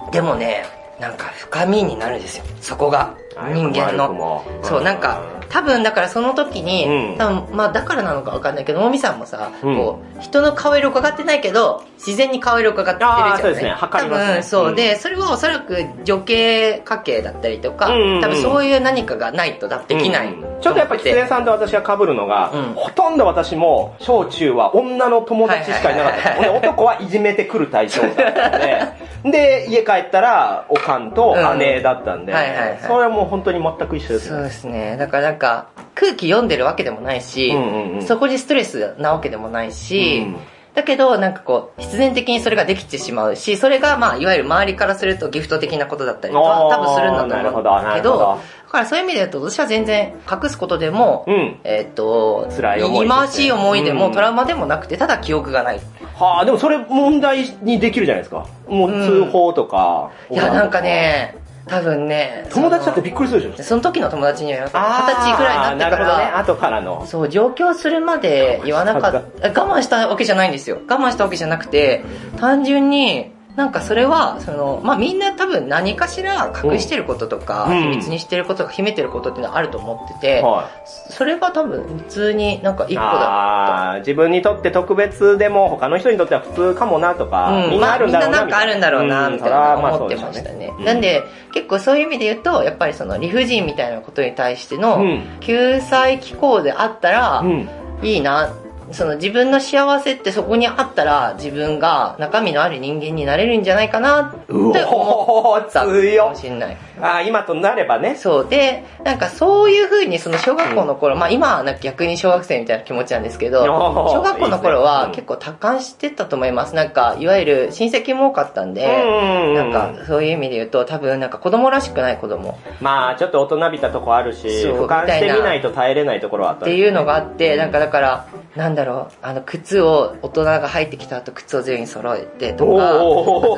[0.10, 0.12] う。
[0.12, 0.66] でもね
[1.00, 2.44] なんか深みになるんですよ。
[2.60, 3.16] そこが
[3.54, 4.14] 人間の。
[4.14, 4.46] も。
[4.64, 7.18] そうなんか多分だからその時に、うん。
[7.18, 9.76] 多分まあだからなのかわかんないけどもみさんもさ、うん。
[9.76, 13.70] こう人の顔色伺ってないけど自然に顔色伺ってるじゃん、あーそうですね。
[13.72, 14.30] 測りますね。
[14.30, 14.76] 多分そう、うん。
[14.76, 17.88] でそれはおそらく女系家系だったりとか、
[18.22, 20.62] 多分そういう何かがないと多分できない、うん。
[20.62, 22.74] ちょっとやっぱり狐さんと私が被るのが、うん。
[22.76, 26.52] ほとんど私も小中は女の友達しかいなかった。
[26.54, 29.12] 男はいじめてくる対象だったので。
[29.24, 32.80] で家帰ったらおかんと姉だったんで、うんはいはいはい。
[32.82, 34.98] それはもう本当に全く一緒ですねそうですね。
[34.98, 40.38] だからなんか、空気読んでるわけでもないし、うんうんうんそこにストレスなわけでもないし、うん
[40.74, 48.38] だけど、なんかこう、必然的にそれができてしまうし、それがまあ、いわゆる周りからするとギフト的なことだったりとか、多分するんだと思うほどなるほどけど、だ
[48.72, 55.82] からそういう意味で言うと、私は全然隠すことでも、うんえっと、辛い思い言い回しい思いでも、うんトラウマでもなくて、ただ記憶がない。
[56.16, 58.48] はあ、でもそれ問題にできるじゃないですか。
[58.70, 60.12] もう通報とか。
[60.30, 60.80] いや、なんか。
[60.80, 61.36] ね、
[61.68, 63.58] 多分ね、友達だってそびっくりするでしょ？
[63.58, 63.64] の。
[63.64, 67.06] その時の友達には、二十歳くらいになってから、後からの。
[67.06, 70.80] そう、上京するまで言わなかった、我慢したわけじゃないんですよ。
[70.88, 72.04] 我慢したわけじゃなくて、
[72.40, 82.96] 単純に、なんかそれは、その、まあみんな多分何かしら隠してることとか、うん秘密にしてることとか秘めてることっていうのはあると思ってて、はそれが多分普通になんか一い。
[82.96, 88.38] 個だああ、自分にとって特別でも他の人にとっては普通かもなとか、うん、みんなあるんだろうな。
[88.40, 90.74] まあ、みんななんかあるんだろうな、みたいな思ってましたね。
[90.80, 97.70] なんで、で、結構そういう意味で言うと、やっぱりその理不尽みたいなことに対してのうん、救済機構であったらう、ん。
[98.02, 98.52] いいな。
[98.94, 106.78] その自分の幸せってそこにあったら、自分が中身のある人間になれるんじゃないかなって思、ったかもしれない。
[107.02, 108.16] あー今となればね。
[108.16, 108.50] そう。
[108.50, 116.76] で、なんかそういう風にその小学校の頃、まあ今はなんか逆に小学生みたいな気持ちなんですけど、小学校の頃は結構多感してたと思います。
[116.76, 122.58] なんか、いわゆる親戚も多かったんで、うんなんかそういう意味で言うと多分なんか子供らしくない子供。
[122.80, 132.72] まあ、ちょっと大人びたとこあるし、俯瞰してみないと耐えれないところはあったっていうのがあって、なんかだから、なんだろう、あの、靴を、大人が入ってきた後、靴を全員揃えてとか、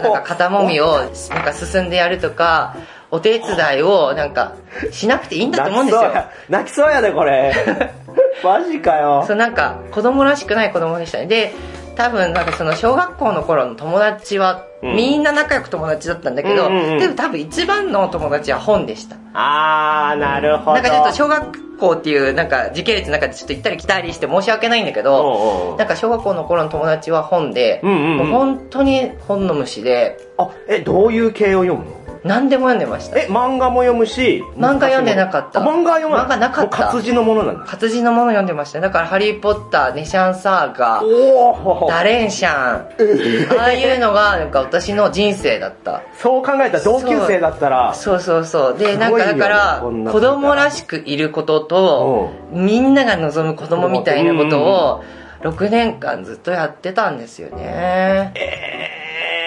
[0.04, 1.10] なんか肩もみを、なん
[1.44, 2.76] か進んでやるとか、
[3.14, 4.54] お手伝いを、なんか、
[4.92, 6.12] しなくていいんだと思うんですよ。
[6.50, 7.54] 泣きそうやで、これ。
[8.44, 9.24] マジかよ。
[9.28, 11.28] そう、なんか、子供らしくない子供でしたね。
[11.28, 11.54] で、
[11.96, 19.16] 多分、なんかその小学校の頃の友達は、うんみんな仲良く友達だったんだけど、うんうんうんでも多分一番の友達は本でした。
[19.34, 20.74] あー、なるほど。
[20.74, 32.03] なんかちょっと小学校っていう、なんか時系列の中でちょっと行ったり来たりして申し訳ないんだけど、おうおうなんか小学校の頃の友達は本で、うんうんうんもう本当に本の虫で、あ、え、どういう系を読むの？
[32.24, 33.20] 何でも読んでました。
[33.20, 36.26] え、漫画も読むし、漫画読んでなかったあ漫画は読まない。
[36.26, 37.66] 漫画なかった活字のものなんだ。
[37.66, 38.80] 活字のもの読んでました。
[38.80, 42.88] だからハリーポッター、ネシャンサーガー、おダレンシャン、
[43.60, 46.02] ああいうのがなんか私の人生だった。
[46.18, 48.78] そう考えたら同級生だったら、そうそうそう。
[48.78, 55.04] で、なんかだから、子供らしくいることと、みんなが望む子供みたいなことを、
[55.44, 58.32] 6年間ずっとやってたんですよね。
[58.36, 59.03] えー、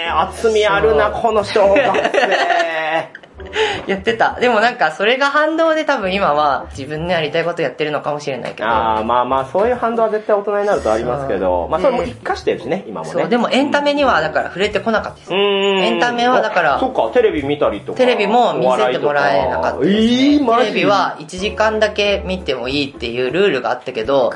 [0.09, 3.26] 厚みあるな、この小学生。
[3.87, 4.37] やってた。
[4.41, 8.69] でもなんかそれが反動で多分今は自分のやりたいことやってるのかもしれないけど。
[8.69, 13.13] あー、まあまあ、そういう反動は絶対大人になるとありますけど、まあそれも活かしてるしね、今もね。
[13.13, 15.35] そう、でもエンタメにはだから触れてこなかったです。
[15.35, 17.99] エンタメはだからあそっか、テレビ見たりとか。
[17.99, 19.87] テレビも見せてもらえなかったね。
[19.87, 24.33] えー、マジテレビは1時間だけ見てもいいっていうルールがあったけど、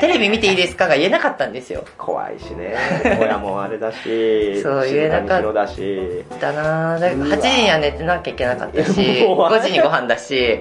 [0.00, 1.84] テレビ見ていいですかが言えなかったんですよ。
[1.96, 2.74] 怖いしね。
[3.20, 6.24] 親もあれだし、そう言えなかっただし。
[6.40, 7.00] だなぁ。
[7.00, 10.60] だから8時には寝てなきゃいけなかったし、もう5時にご飯だし。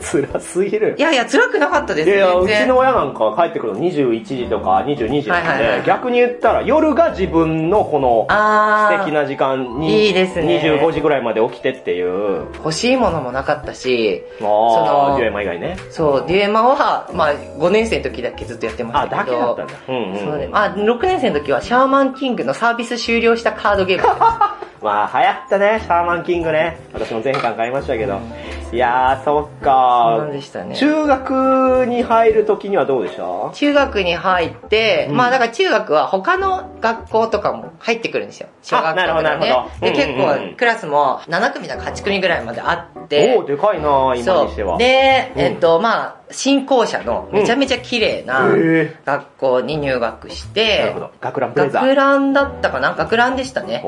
[0.00, 1.00] 辛すぎるい。
[1.00, 2.08] やいや、辛くなかったです。
[2.08, 15.76] いやいや、うちの親なんか帰ってくるの21時とか22時なんで、逆に言ったら夜が自分のこの素敵な時間にいいですね25時ぐらいまで起きてっていう、欲しいものもなかったし、あのあ、デュエマ以外ね。
[15.90, 19.36] そう、デュエマは、まあ、5年生の時だけずっとやってまあ、したけど。
[19.38, 19.74] だけだったんだ。
[19.88, 20.18] うんうん。
[20.18, 20.48] そうね。
[20.52, 24.04] あ、6年生の時はシャーマンキングのサービス終了したカードゲーム。
[24.86, 26.78] まあ、流行ったね、シャーマンキングね。
[26.92, 28.20] 私も前回買いましたけど。
[28.72, 33.50] いやー、そっかそうでしたね中学に入る時にはどうでした？
[33.52, 38.48] 中学に入って、うんまあだから中学は他の学校とかも入ってくるんですよ。
[38.62, 39.70] 小学校とかあなるほどなるほね。
[39.80, 44.78] どで、結うんうんうん構クラスも7組だか8組ぐらいまであってお、ー、でかいな今にしては。
[44.78, 48.48] で、うんえっと、まあ、新校舎のめちゃめちゃ綺麗な
[49.04, 51.12] 学校に入学してほ、ど。
[51.20, 51.94] 学ランブレザ学ー。
[51.94, 52.94] ランだったかな？
[52.94, 53.84] 学ランでしたね。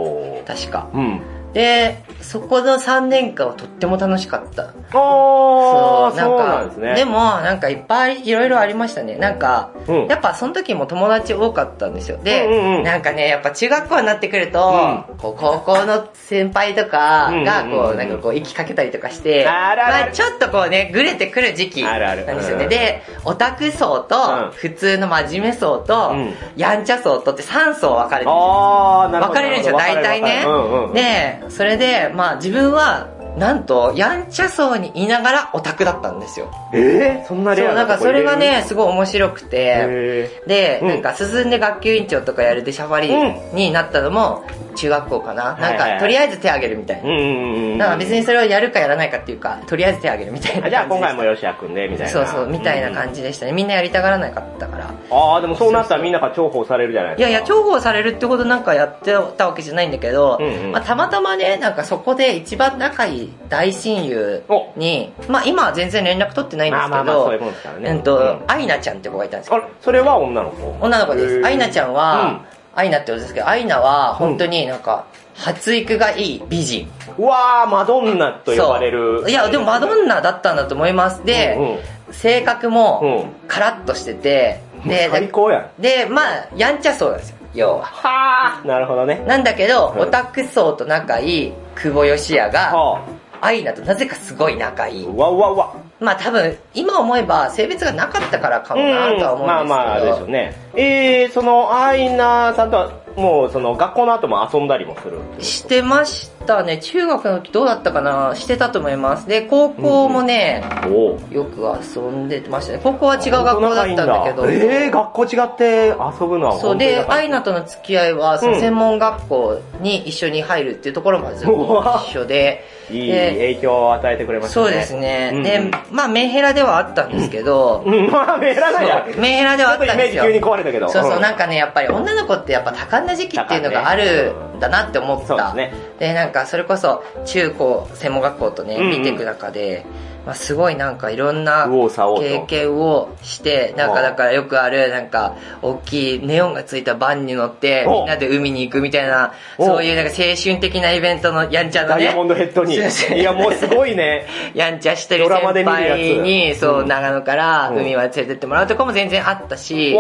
[0.46, 0.88] 確か。
[0.94, 1.20] うん。
[1.52, 4.64] で、そこの3年間はとっても楽しかった。
[4.64, 6.94] あー、なんそうかなんですね。
[6.94, 9.16] でも、なんかいっぱいいろいろありましたね。
[9.16, 12.18] なんか、うんやっぱその時も友達多かったんですよ。
[12.22, 22.64] で、うんうんうんなんかね、やっぱ中学校になってくると、こう高校の先輩とかが、うんうんうんこう、なんかこう、息かけたりとかして、あるあるまあちょっとこうね、ぐれてくる時期あるあるなんですよね。
[22.64, 29.34] うんで、オタク層とうん、普通の真面目層とうん、やんちゃ層とって3層分かれてるんですよあー、なるほど。
[29.34, 30.94] 分かれるんですよ、大体ねうんうん。。
[30.94, 33.08] で、それで、まあ自分は
[33.38, 36.51] なんと、やんちゃ層にいながらオタクだったんですよ。
[36.72, 43.11] えー、そんなそう、レアなんかそれがね、すごごい面白くて、へで、うんなんか進んで学級委員長とかやるでシャバリ
[43.53, 44.44] になったのも、
[44.77, 45.57] 中学校かな。
[45.57, 47.79] なんか、とりあえず手挙げるみたいな。
[47.79, 52.12] だから別にそれをやるかやらないかっていうか、とりあえず手挙げるみたいな感じゃあ今回でもよしやくんで、みたいな。
[52.12, 52.94] そうそう、みたいなじ。
[52.94, 53.53] 感じでしたね。
[53.53, 54.87] みんなやりたがらなかったから。
[55.11, 57.29] ああ、でもそうなったらみんなが重宝されるじゃないですか。
[57.29, 64.42] いやいや、重宝されるってほどなんかやってたわけじゃないんだけど、うんうんまあ、たまたまね、なんかそこで一番仲いい大親友
[64.76, 67.90] に、まあ今は全然連絡取ってないんでますあけどまあまあそういう、もんですからね。
[67.90, 69.56] うんとうん、アイナちゃんって子がいたんですよ。
[69.56, 70.78] あれ、それは女の子？
[70.80, 71.46] 女の子です。
[71.46, 76.90] アイナちゃんは、アイナって言うんですけど、アイナは本当になんか、発育がいい美人。
[77.16, 79.24] うわー、マドンナと呼ばれる。
[79.28, 81.24] いや、でもマドンナだったんだと思います。
[81.24, 81.78] で、うんうん
[82.10, 85.82] 性格も、カラッとしてて、で、最高やん。
[85.82, 87.84] で、まあ、やんちゃそうなんですよ、要は。
[87.84, 89.24] はー、なるほどね。
[89.26, 93.02] なんだけど、うんオタク層と仲いい久保義也が、は
[93.40, 95.06] アイナとなぜかすごい仲いい。
[95.06, 95.74] わうわうわ。
[96.00, 99.46] まあ多分、今思えば性別がなかったからかもなとは思うんですけど。
[99.46, 100.54] まあまあ、あれでしょうね。
[100.74, 105.18] えー、その、アイナさんとは、もう、その、学校の後も遊んだりもする。
[105.40, 106.78] してましたね。
[106.78, 108.37] 中学の時どうだったかな？
[108.37, 109.26] してたと思います。
[109.26, 111.20] で、高校もね、おお。
[111.33, 111.62] よく
[111.96, 112.81] 遊んでましたね。
[112.81, 114.48] 高校は違う学校だったんだけど。
[114.48, 124.66] えー、学校違って遊ぶのはそうで、アイナナとの付き合いは、専門学校に一緒に入るっていうところまでずっと一緒で、いいで影響を与えてくれましたね。
[124.66, 125.31] そうですね。
[125.35, 129.07] うんで、まあメンヘラではあったんですけど、うん、まあ、メーラないや。
[129.18, 130.88] メンヘラではあったんですよイメージ急に壊れたけど。
[130.88, 135.26] そうそう、 なんか、かね、やっぱり女の子ってやっぱ多感な時期っていうのがあるんだなって思った。
[135.26, 135.72] そうですね。
[135.98, 139.85] で、なんかそれこそ中高専門学校とね、うんうん見ていく中で、
[140.28, 148.00] まあ、すごいなんかいろんな経験をして、なんかだからよくある、なんか大きいネオンがついたバンに乗って、お。
[148.00, 149.64] みんなで海に行くみたいな、お。
[149.64, 152.04] そういうなんか青春的なイベントのやんちゃなね。
[152.04, 152.74] ダイヤモ、ンドヘッドに。
[152.74, 154.26] いや、もうすごいね。
[154.52, 157.78] やんちゃしてる先輩に、そうう、ん長野からうん。
[157.78, 159.94] 海まで連れてってもらうとかも全然あったし、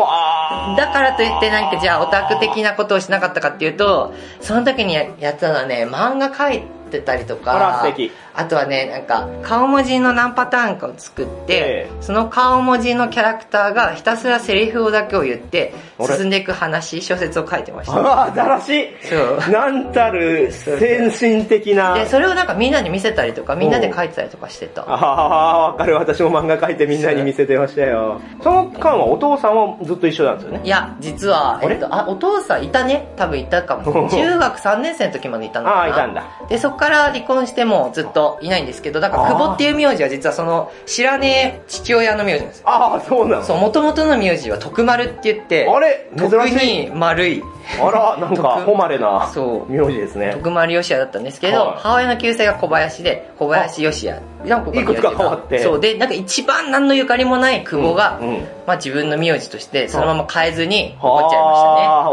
[0.76, 4.12] だからといってなんかじゃあオタク的なことをしなかったかっていうと、
[4.42, 6.60] その時にややったのはね、漫画描い
[6.90, 15.74] てたりとか、素敵あとはね、なんか顔文字の何パターンかを作って、ええその顔文字のキャラクターがひたすらセリフをだけを言って、
[16.16, 17.96] 進んでいく話、小説を書いてました。
[17.98, 18.86] ああ、だらしい？
[19.02, 19.50] そう。
[19.52, 21.94] なんたる先進的な。
[21.94, 24.82] で、それをなんかみんなに見せたりとか、みんなで書いてたりとかしてた。
[24.82, 25.96] ああ、わかる。
[25.96, 28.20] 私も漫画描いてみんなに見せてましたよ。
[28.42, 30.60] その間はお父さんはずっと一緒なんですよね？
[30.62, 31.74] いや、実は、れ？
[31.74, 33.08] えっと、あ、お父さんいたね？
[33.16, 34.08] 多分いたかも。
[34.08, 35.80] 中学3年生の時までいたのかな。
[35.80, 36.24] ああ、いたんだ。
[36.48, 42.68] で、そこから離婚してもずっといないんですけど、だから久保っていう名字は実はその、知らねえ父親の名字なんですよ。
[42.68, 43.42] ああ、そうなの？
[43.42, 46.08] そう、元々の名字は徳丸って言って、あれ？
[46.16, 46.48] 珍特。
[46.48, 47.42] に丸い、
[47.80, 50.32] あら、なんか、徳誉れなそう名字ですね。
[50.34, 54.20] 徳丸義也だったんですけど、はい母親の旧姓が小林で、小林義也。
[54.44, 61.42] 何個いくつか変わってそう、で、なんか一番何のゆかりもない久保が、うんうんまあ自分の名字として、そのまま変えずにはあ残っちゃい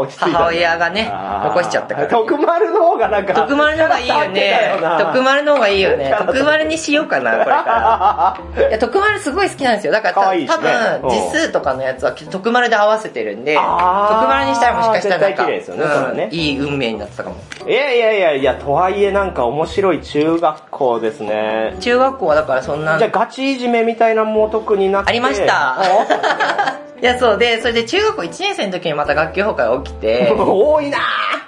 [0.00, 0.32] ましたね。
[0.32, 1.10] ね母親がね
[1.44, 2.08] 残しちゃったから。
[2.08, 3.34] 徳丸の方がなんか。
[3.34, 4.72] 徳丸の方がいいよね。
[4.98, 6.16] 徳丸の方がいいよね。
[6.18, 8.68] 徳丸にしようかな、 これから。
[8.68, 9.92] いや、徳丸すごい好きなんですよ。
[9.92, 10.70] だからね多分、
[11.02, 13.64] うん字数とかのやつは徳丸で合わせてるんで、徳
[14.26, 17.36] 丸にしたらもしかしたらなんか、ねうんいい運命になってたかも。
[17.68, 21.76] いやいやいやいや、とはいえなんか面白い中学校ですね。
[21.80, 22.98] 中学校はだからそんな。
[22.98, 25.10] じゃあ、ガチいじめみたいなのも特になくて。
[25.10, 25.80] ありました。
[25.80, 30.98] あ いや、そうで、それで中学校1年生の時にまた学級崩壊が起きて、多いな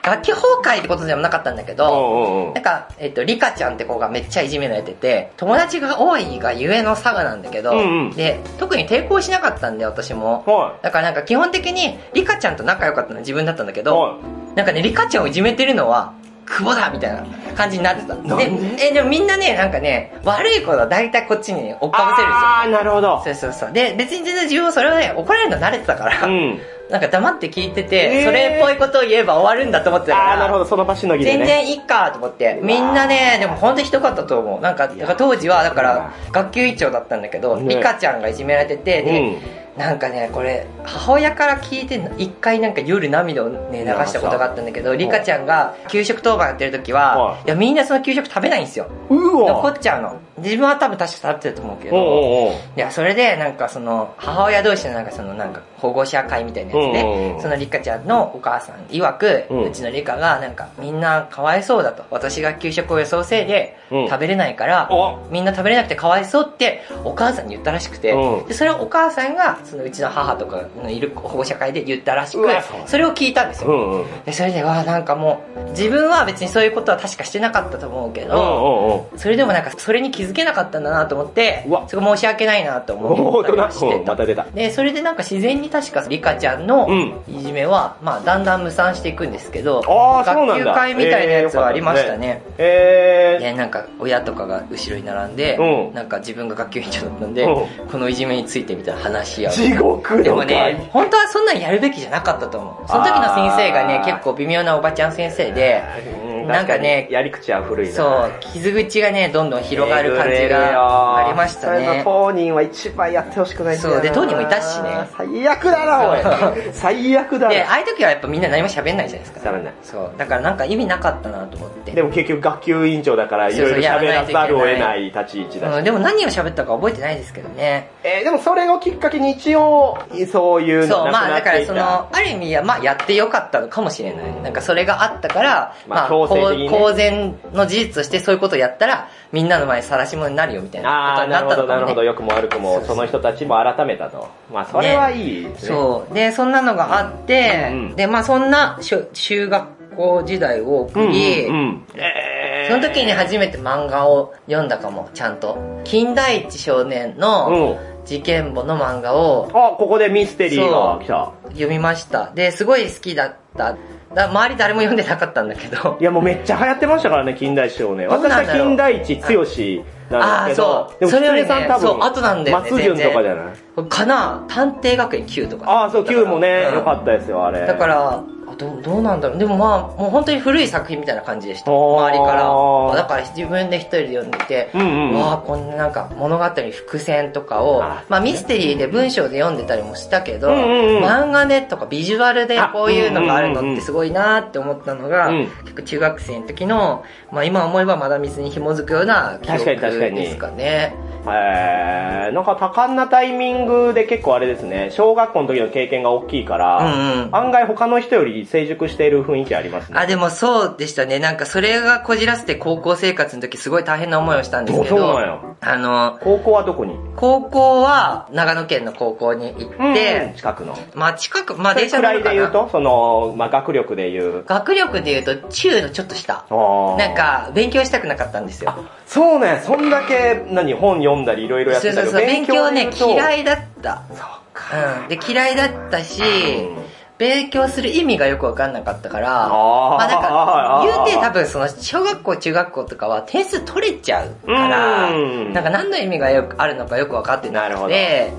[0.02, 8.10] 学級崩壊ってことでもなかったんだけぁど、なんか、えっと、リカちゃんって子がめっちゃいじめられてて、友達が多いがゆえの差がなんだけど、うんうん。
[8.12, 10.44] で、特に抵抗しなかったんで、私も。
[10.46, 14.16] はだからなんか基本的に、リカちゃんと仲良かったのは自分だったんだけど、は
[14.54, 16.12] なんかね、リカちゃんをいじめてるのは、
[16.46, 17.24] 久保だみたいな
[17.58, 18.14] 感じになってた。
[18.14, 22.46] で、え、でもみんなね、なんかね、悪いことは大体こっちにね、追っかぶせるんですよ。
[22.46, 23.20] あー、なるほど。
[23.24, 23.72] そうそうそう。
[23.72, 26.60] で、別に全然自分はそれはね、怒られるの慣れてたから、うん。
[26.88, 31.38] なんか黙って聞いてて、えーそれっぽいことを言えば終わるんだと思ってたから、あー、なるほど、その場しのぎでね。
[31.38, 32.60] 全然いいかと思って。
[32.62, 34.60] みんなね、でも本当にひどかったと思う。
[34.60, 39.38] なんか、だから当時は、だから、学級委員長だったんだけど、ねリカちゃんがいじめられてて、で、うん
[39.78, 48.90] なんかね、これ、母親から聞いて、一回なんか夜涙をね、流したことがあったんだけど、リカちゃんが給食当番やってる時はは、いや、みんなその給食食べないんですよ。
[49.08, 49.14] う
[49.46, 50.20] 残わっちゃうの。
[50.42, 62.04] 自分は多分確か食べてると思うけど、いや、それで、なんかその、母親同士のなんかその、なんか保護者会みたいなやつでそのリカちゃんのお母さん曰く、うちのリカがなんかみんなかわいそうだと。
[62.10, 64.08] 私が給食を予想せいでうん。
[64.08, 72.46] 食べれないからお、みんな食べれなくてかわいそうってお母さんに言ったらしくてうん、でそれをお母さんがそのうちの母とかのいる保護者会で言ったらしく
[72.86, 74.04] それを聞いたんですよ。
[74.26, 79.08] でそれで、わあなんかもう、自分は別にそういうことは確かしてなかったと思うけうんど。
[79.16, 84.44] それでもなんかそれに気づけなかったんだなと思ってうわ、すごい申し訳ないなと思ったりはしてた出た。
[84.54, 89.82] で、それでなんか自然に確かリカちゃんのうんいじめは、まあだんだん無産していくんですけど。
[89.82, 92.42] 学級会みたいなやつはありましたね。
[92.58, 99.52] えー、で、なんか親とかが後ろに並んで、うんなんか自分が学級委員長だったんで、うこのいじめについてみたいな話し合う。
[99.52, 102.88] 地獄のでもね会、本当はそんなんやるべきじゃなかったと思う。
[102.88, 105.82] その時の先生がね結構微妙なおばちゃん先生で、
[106.22, 107.94] うんなんかねやり口は古いな。
[107.94, 112.02] そう、傷口がね、どんどん広がる感じがありましたそれのね。
[112.04, 116.18] 当人は一番やってほしくないんだよなそうで当人もいたしね最悪だな、おい。
[116.72, 117.70] 最悪だで、な。
[117.70, 119.40] ああいう時はやっぱみんな何も喋んないじゃないですか。
[119.40, 120.10] 喋んないそう。
[120.16, 121.92] だからなんか意味なかったなと思って。
[121.92, 125.76] でも結局学級委員長だからいろいろ喋らざるを得ない立ち位置だし。
[125.78, 127.90] うん、でも何を喋ったか覚えてないですけどね。
[128.02, 129.98] えーでもそれをきっかけに一応、
[130.30, 131.64] そういうそう、まあだから。
[131.64, 134.42] その、ある意味は、まあやってよかったのかもしれない。
[134.42, 141.80] なんかそれがあったから、まあまあ、ね公公然の事実としてそういうことをやったら、みんなの前に晒し者になるよみたいなことにななるほど、ったのかもね。
[141.80, 142.04] なるほど。
[142.04, 144.28] 良くも悪くも、その人たちも改めたと。
[144.52, 145.68] まあ、それはいいですね。
[145.68, 146.14] そう。
[146.14, 148.78] で、そんなのがあって、うんうんで、まあそんな
[149.12, 151.84] 中学校時代を送うんり、うんうん。
[151.94, 155.56] えーその時に初めて漫画を読んだかも、ちゃんと。
[155.84, 157.78] 金田一少年うのん。
[158.04, 161.32] 事件簿の漫画をあ、ここでミステリーが来た。
[161.50, 162.30] 読みました。
[162.34, 163.76] で、すごい好きだった。
[164.14, 166.04] だ周り誰も読んでなかったんだけどい。
[166.04, 168.08] やもうめっちゃ流行ってましたからね、金田一少年。
[168.08, 169.74] どう私は金田一剛なんですけ
[170.10, 173.88] ど、あーそうでもそれよりさん多分、後なんだよね松潤とかじゃない？
[173.88, 175.70] かな探偵学園 Q とか。
[175.70, 177.66] ああ、そう、Q もね、うん良かったですよ、あれ。
[177.66, 178.22] だから、
[178.52, 179.38] あどうどうなんだろう。
[179.38, 181.70] でもまあ、もう本当に古い作品みたいな感じでした。
[181.70, 182.96] 周りから。
[182.96, 185.14] だから自分で一人で読んでて、うんうんうん。
[185.14, 191.04] わあこんななんか物語伏線とかをあ、まあミステリーで文章で読んでたりもしたけど、うんうんうん。
[191.04, 200.94] 漫画でとかビジュアルでこういうのがあるのってすごいなって思ったのが、うん結構中学生の時の、まあ今思えばまだ水に紐づくような記憶ですかね。
[201.26, 207.36] えー、なんか多感なタイミングで結構あれですね、小学校の時の経験が大きいから、うんうん。
[207.36, 209.98] 案外他の人より成熟している雰囲気ありますね。
[209.98, 211.18] あ、でもそうでしたね。
[211.18, 216.96] なんかそれがこじらせて高校生活の時すごい大変な思いをしたんですけど、そうなんやあの、高校はどこに？
[217.16, 220.76] 高校は長野県の高校に行って、近くの。
[220.94, 222.34] まあ近く、まあそれくらい電車乗るかな。
[222.34, 224.44] で言うと、その、まあ、学力で言う。
[224.44, 226.44] 学力で言うと中のちょっと下。
[226.50, 228.74] なん、か勉強したくなかったんですよ。
[229.06, 233.38] そうね、そんだけ、何、本読んだりいろいろやってたけど、そうそうそう、勉強ね、嫌い。
[233.40, 234.02] いだった。
[234.10, 234.18] そう
[234.52, 235.00] か。
[235.02, 235.08] うん。
[235.08, 236.76] で、嫌いだったしうん、
[237.18, 245.52] 勉強する意味がよくわかんなかったから、まあなんか、言うて多分、分その小学校中学校とかは点数取れちゃうから、うん。
[245.52, 248.32] なんか何の意味がよくあるのかよく分かってなくて。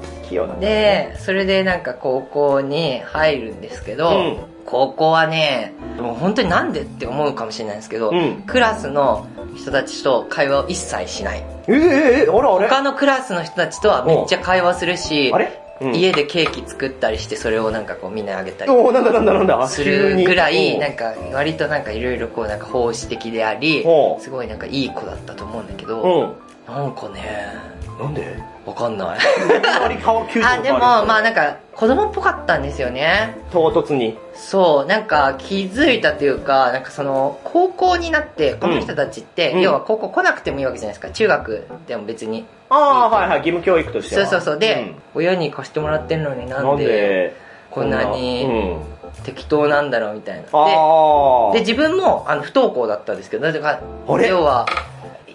[0.59, 4.37] で、それでなんか高校に入るんですけど、うん。
[4.65, 8.43] 高校はね、もう本当になんでって思うかもしれないんですけど、うん。
[8.45, 11.43] クラスの人たちと会話を一切しない。
[11.67, 12.67] えええあらあれ？
[12.69, 15.33] 他のクラスの人たちとはめっちゃ会話するし、
[15.81, 19.67] 家でケーキ作ったりしてそれをなんかこうみんなにあげたりおーなんだなんだなんだ。
[19.67, 23.85] するぐらい、なんか、か割となんかいろいろこうなんか奉仕的であり
[24.19, 26.35] すごいなんかいい子だったと思うんだけど、
[26.67, 26.73] うん。
[26.73, 27.55] なんかね、
[27.99, 28.37] なんで？
[28.69, 29.19] わかんない。
[29.19, 33.37] あ、でもまあなんか子供っぽかったんですよね。
[33.51, 34.17] 唐突に。
[34.33, 41.11] そう、なんか気づいたというか、なんかその、高校になって、この人たちって、うん要は高校来なくてもいいわけじゃないですか。
[41.11, 42.45] 中学でも別に。
[42.69, 44.27] ああ、はいはい、義務教育としては。
[44.27, 44.59] そうそうそう。
[44.59, 47.35] で、ん親に貸してもらってるのにななんんで、で、
[47.71, 48.81] こんなにうん。
[49.23, 50.43] 適当なんだろうみたいな。
[50.53, 51.53] ああ。
[51.53, 54.27] で、で、自分もあの不登校だったんですけど、だからあれ？
[54.27, 54.67] 要は、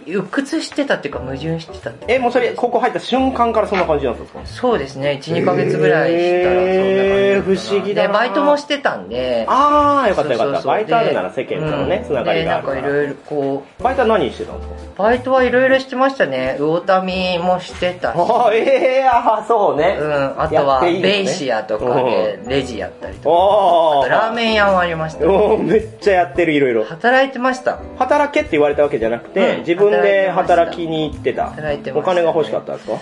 [0.07, 4.40] 鬱屈してたっていうか矛盾してたってえ、もうそれ、高校入った瞬間からそんな感じだったんですか？
[4.46, 10.68] そうですね、1、2ヶ月ぐらいしたらそんな感じだったなへー不思議だバイトもしてたんで、ああ、よかったよかった。
[10.68, 12.82] バイトあるなら世間とのね、でつながりがあるから。
[12.82, 15.02] でなんかいろいろこう、バイトは何してたんですか？
[15.02, 16.57] バイトはいろいろしてましたね。
[16.59, 19.96] 魚民もしてたし、ああ、ええああ、そうね。
[20.00, 24.05] うん、あとはねベイシアとかでレジやったりとか、おー。
[24.05, 25.26] あとラーメン屋もありました。
[25.26, 26.84] おーめっちゃやってる、いろいろ。
[26.84, 27.78] 働いてました。
[27.98, 31.51] 働けって言われたわけじゃなくて、うん自分で働きに行ってた。
[31.51, 32.99] 働いてましたお金が欲しかったんですか？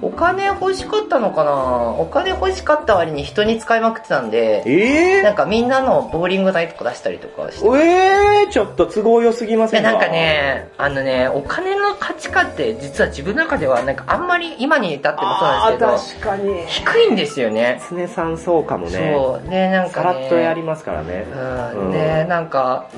[0.00, 1.52] お金欲しかったのかな？
[1.98, 7.68] お金欲しかった割に人に使いまくってたんで、ええなんかみんなのボーリング代とか出したりとかして。
[7.68, 9.88] ええちょっと都合良すぎませんか？
[9.90, 16.66] でなんか、ね、あのね、お金の価値観って実は自分の中ではなんかあんまり今に至ってもそうなんですけど、確かに。
[16.66, 17.80] 低いんですよね。
[17.90, 19.12] 常さんそうかもね。
[19.14, 19.50] そう。
[19.50, 20.12] で、なんかね。
[20.12, 21.26] さらっとやりますからね。
[21.32, 22.88] うん、うんで、なんか、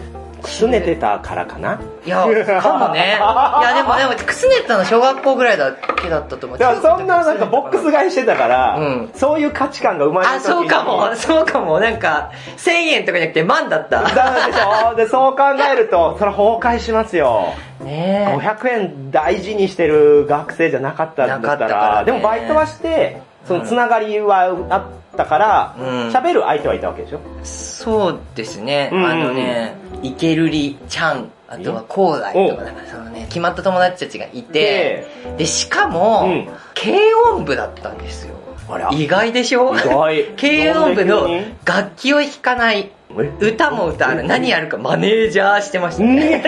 [0.42, 1.80] くすねてたからかな？
[2.06, 2.26] いや、
[2.62, 3.18] かもね。
[3.60, 6.58] いや、でも、でも、くすねたの小学校ぐらいだけだったと思う。
[6.58, 11.80] だからそんななんかボックス買いしてたから、うんそういう価値観が生まれるあ、そうかも、そうかも。
[11.80, 14.02] なんか、1000円とかじゃなくて万だった。
[14.02, 14.94] だでしょ？
[14.94, 17.54] で、そう考えると、それ崩壊しますよ。
[17.80, 18.36] ねえ。
[18.38, 24.82] 500円大事にしてる学生じゃなかったんだったらでもバイトはして、そのつながりはあっ
[25.16, 27.20] たからうん、喋、る相手はいたわけでしょ？
[27.42, 28.90] そうですね。
[28.92, 36.48] うんあのね、イケルリちゃん、あとはコーダイとか、なんかそのね、決まった友達たちがいて、で、しかも、うん
[36.82, 36.94] 軽
[37.34, 38.34] 音部だったんですよ。
[38.92, 39.74] 意外でしょ？
[39.74, 41.28] 意外 軽音部の
[41.66, 43.30] 楽器を弾かない、え？
[43.40, 46.40] 歌も歌う、何やるかマネージャーしてましたうん、ね。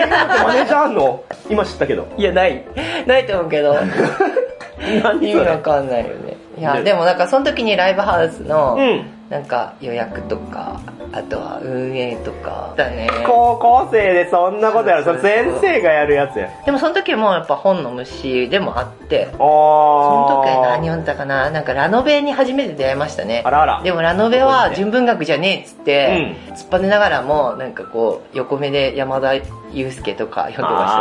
[0.43, 1.21] マネージャーあんの？
[1.51, 2.07] 今知ったけど。
[2.17, 2.63] いや、ない。
[3.05, 3.75] ないと思うけど。
[5.03, 6.37] 何意味わかんないよね。
[6.57, 9.05] いや、でもなんかその時にライブハウスの、うん。
[9.29, 10.79] なんか予約とか、
[11.11, 13.09] あとは運営とか、だね。
[13.25, 15.03] 高校生でそんなことやる。
[15.03, 16.49] それ先生がやるやつや。
[16.65, 19.37] でもその時もやっぱ本の虫でもあって、あー。
[19.37, 21.49] その時は何読んだかな？
[21.49, 23.41] なんかラノベに初めて出会いましたね。
[23.45, 23.81] あらあら。
[23.81, 29.35] でもラノベは純文学じゃねえっつって、突っ張ねながらも、なんかこう、横目で山田
[29.71, 30.97] 祐介とか読んでました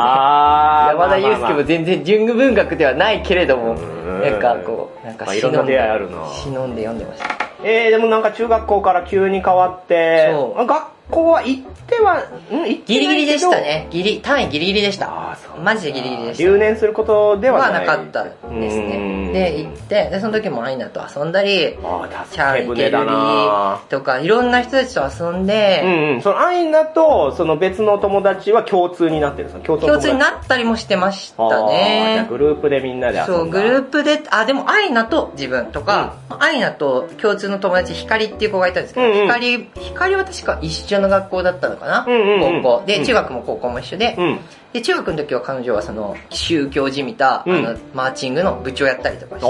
[0.87, 0.99] ね。
[0.99, 7.43] 山田祐介まあまあまあも全然純文学ではないけれども、んなんかこう、なんかまあいろんな出会いあるな忍んで読んでました。
[7.65, 10.31] えー、でもなんか中学校から急に変わって、
[10.67, 13.61] 学校は行っては、ん行ってギリギリでした。
[13.61, 13.87] ね。
[13.91, 15.31] ギリ、単位ギリギリでした。
[15.31, 16.45] あーそうマジでギリギリでした。
[16.45, 17.87] 留年することでははない。
[17.87, 18.97] なかったですうね。
[19.31, 26.23] んで、行って、で、その時もアイナと遊んだり、ああ、チャー助け舟だイケルリなとか、いろんな人たちと遊んうで、んうん。
[26.23, 32.27] そのアイナと、その別の友達は共通になってるんですか共通の友達共通になったりもしてましたあーじゃあね。
[32.29, 33.33] グループでみんなで遊んだ。
[33.35, 42.83] そう、グループで、あ、でも、アイナと自分とか、アイナと共通の友達、ヒカリっていう子がいたんですけど、うんうんヒカリ、ヒカリは確か一緒の学校だったのかな、高校。
[42.87, 44.39] で、うん中学も高校も一緒で、うん。
[44.73, 49.47] で、中学の時は彼女はその、宗教じみた、うんあの、マーチングの部長やったりとかして。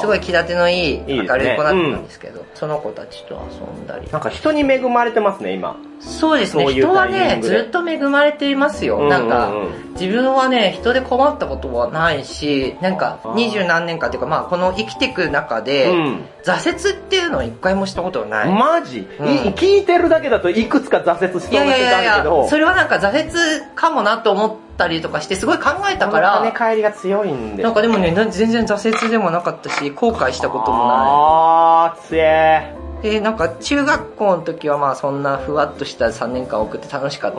[0.00, 4.10] すごい気立てのいい明るい子だったんですけど、その子たちと遊んだり。
[4.10, 5.76] なんか人に恵まれてますね、今。
[6.00, 8.98] そうですね、人はね、ずっと恵まれていますよ。
[8.98, 9.52] うんなんか
[9.98, 18.48] 自分はね、人で困ったことはないし、なんか二十何年かっていうか、まあ、この生きていく中で、うん挫折っていうのを一回もしたことはない。
[18.48, 23.30] マジ、聞いてるだけだといくつか挫折しそけど、、それはなんか挫折
[23.74, 27.62] かもなと思ったりとかして、すごい考えたから、跳ね返りが強いんで。
[27.62, 30.96] なんかでもね、な全然挫折でもなかったし、後悔したこともない。
[30.98, 32.86] あー、強え。
[33.02, 37.38] で、なんか中学校の時はまあそんなふわっとした3年間送って楽しかった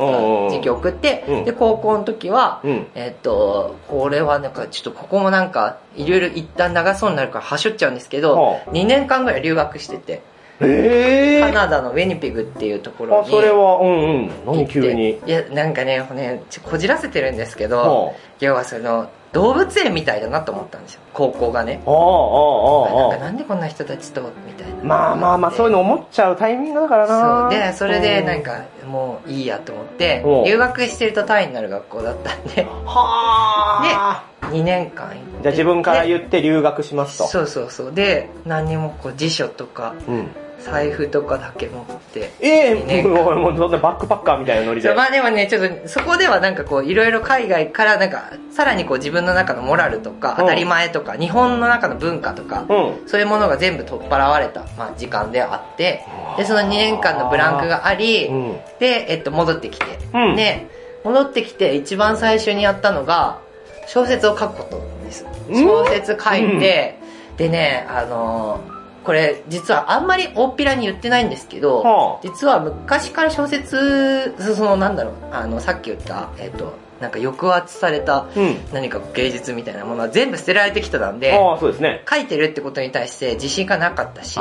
[0.49, 10.22] 時期送って、うんで、高校の時は、うんえっと、これはなんかちょっとここもなんか、いろいろ一旦長そうになるからはしょっちゃうんですけどは、2年間ぐらい留学してて、
[10.60, 11.45] えー。
[11.45, 13.30] カナダのウェニペグっていうところあ、に。
[13.30, 14.28] それは、うんうん。
[14.45, 15.20] 行何急に。
[15.26, 21.82] いや、なんかね、ね、こじらせてるんですけはど、要はその、動物園みたいだなと思ったんですよ、高校がね。
[21.86, 23.10] ああ、ああ、ああ。
[23.10, 24.84] なんかなんでこんな人たちと、みたいな。
[24.84, 27.49] まあまあまあ、そういうの思っちゃうタイミングだからな。
[27.51, 27.60] そう。
[27.60, 28.43] で、それでなんうん。
[28.43, 34.24] か、もういいやと思ってうん、留学してると単位になる学校だったんで、はあ。
[34.49, 35.22] 2年間行って。
[35.43, 37.28] じゃあ自分からで言って留学しますと。
[37.28, 37.91] そうそうそう。
[37.93, 40.30] で、何にもこう辞書とか、うん。
[40.70, 42.32] 財布とかだけ持って。
[42.41, 44.93] ええ二年もう、もう、そんなバックパッカーみたいなノリで。
[44.93, 53.07] まあでもね、ちょっとそこではなんかこう、いろいろ海外からなんか、さらにこう自分の中のモラルとか、うん当たり前とか、日本の中の文化とか、うん。
[53.07, 56.05] そういうものが全部取っ払われた、まあ、時間であって、
[56.38, 58.57] で、その2年間のブランクがあり、うん。
[58.80, 60.68] で、えっと、戻ってきて、うんで、
[61.03, 63.39] 戻ってきて一番最初にやったのが、
[63.88, 65.26] 小説を書くことです。
[65.49, 66.99] うん小説書いて、
[67.38, 68.76] でね、あのー
[69.08, 78.58] これ実はあんまり大っぴらに言ってないんですけど、はあ実は昔から小説、そそのなんだろう、あの、さっき言った、えっと、なんか抑圧されたうん。
[78.74, 82.03] 何か芸術みたいなものは全部捨てられてきたんで、ああ、そうですね。
[82.10, 84.38] 書いてるってことに対して自信がなかったし、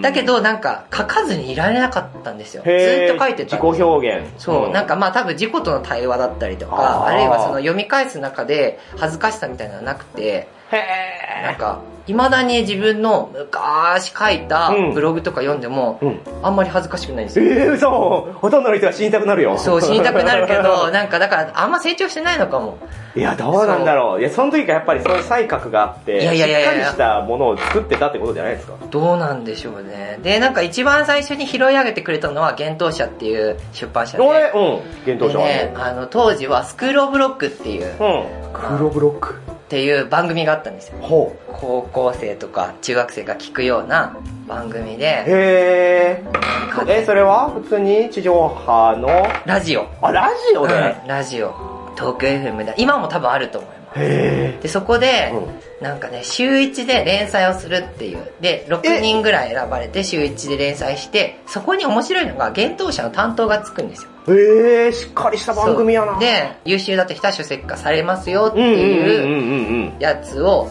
[0.00, 2.62] だけどなんか書かずにいられなかったんですよ。
[2.62, 4.26] ずっと書いてた自己表現。
[4.38, 16.20] そう、なんか、かまあ多分自己との対話だったりとあか、ーあるいはその読み返す中で恥ずかしさみたいなのがなくて、へなんか、未だに自分の昔書いたうんブログとか読んでも、うん。
[16.42, 17.46] あんまり恥ずかしくないんですよ。
[17.46, 19.58] ええそうほとんどの人は死にたくなるよ。
[19.58, 22.78] そう、死にたくなるけど、 なんかだからあんま成長してないのかも。
[23.16, 24.20] いや、どうなんだろう。
[24.20, 28.74] いや、その時からやっぱりそういう才覚があって、いやいやいやしっかりしたものを作ってたってことじゃないですか？
[28.90, 30.18] どうなんでしょうね。
[30.22, 34.22] で、なんか一番最初に拾い上げてくれたのは、幻冬舎っていう出版社で。
[34.22, 34.60] 俺、うん。
[35.06, 38.24] 幻冬者でね、あの、当時はスクールオブロックっていう、うん。
[38.52, 39.34] 黒ブロック？
[39.34, 40.98] っていう番組があったんですよ。
[41.00, 41.52] ほう。
[41.52, 44.16] 高校生とか中学生が聞くような
[44.48, 46.24] 番組で、へ
[46.72, 47.50] かねえ、それは？
[47.50, 49.08] 普通に地上波の、
[49.46, 49.86] ラジオ。
[50.02, 51.79] あ、ラジオで、うんラジオ。
[52.00, 52.74] 東京 FM で。
[52.78, 54.00] 今も多分あると思います。
[54.00, 55.32] へで、そこで、
[55.80, 58.18] うなんかね、週1で連載をするっていう。
[58.40, 64.10] で、6人ぐらい選ばれて週1で連載して、そこに面白いのが、幻冬者の担当がつくんですよ。
[64.28, 64.32] え。
[64.32, 66.18] へえ、しっかりした番組やな。
[66.18, 69.96] で、優秀だって非書籍化されますよっていううん。
[69.98, 70.70] やつを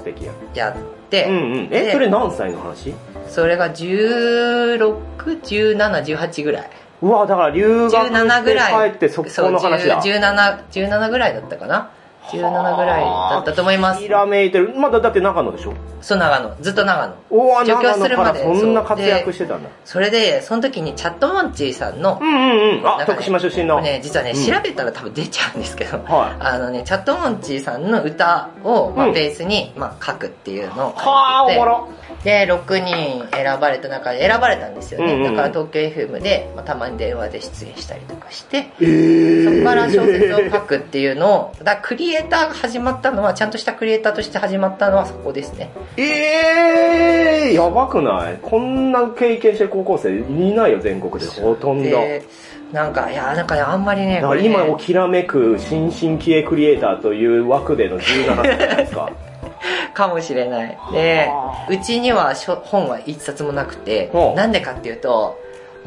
[0.53, 0.67] や。
[0.67, 0.75] やっ
[1.09, 1.67] て、うんうん。
[1.71, 2.93] え、でそれ何歳の話？
[3.27, 6.69] それが16、17、18ぐらい。
[7.01, 8.91] うわ、だから留学17ぐらい。
[8.91, 10.01] 帰ってそこの話だ。
[10.01, 11.91] そう10 17、17ぐらいだったかな。
[12.29, 14.07] 17ぐらいだったと思いますひ。
[14.07, 14.73] らめいてる。
[14.75, 15.73] まだだって長野でしょ？
[16.01, 16.55] そう、長野。
[16.61, 17.13] ずっと長野。
[17.29, 19.69] お京長野からするまでそんな活躍してたんだ。
[19.85, 22.87] それで、その時にチャットモンチーさんのう、んうんうん。
[22.87, 23.81] あ、徳島出身の。
[23.81, 31.89] ね、実はね、うん調べたら多分出ちゃうんですけど、はいあのね、チャットモンチーさんの歌を、まあ、うんベースに、まあ、書くっていうのをはあ、書いてておもろ。
[32.23, 35.13] で、6人選ばれた中で選ばれたんですよね。
[35.13, 45.69] うんうんうんだから東京 FM で、まあ、たまに電話で出演したりとかして、えーそこから小説を書くっていうのを、だクリエイターが始まったのは、ちゃんとしたクリエイターとして始まったのはそこですね。
[45.97, 48.37] えー、やばくない？
[48.41, 51.29] こんな経験してる高校生いないよ、全国で。
[51.41, 51.83] ほとんど。
[51.89, 52.23] で、
[52.71, 59.11] なんか、いや、なんかね、あんまりね、ねら今をきらめく新進気鋭クリエイターという枠での17歳じゃないですか？
[59.93, 60.77] かもしれない。
[60.93, 65.37] では、うちには書本は一冊もなくてなんでかっていうと、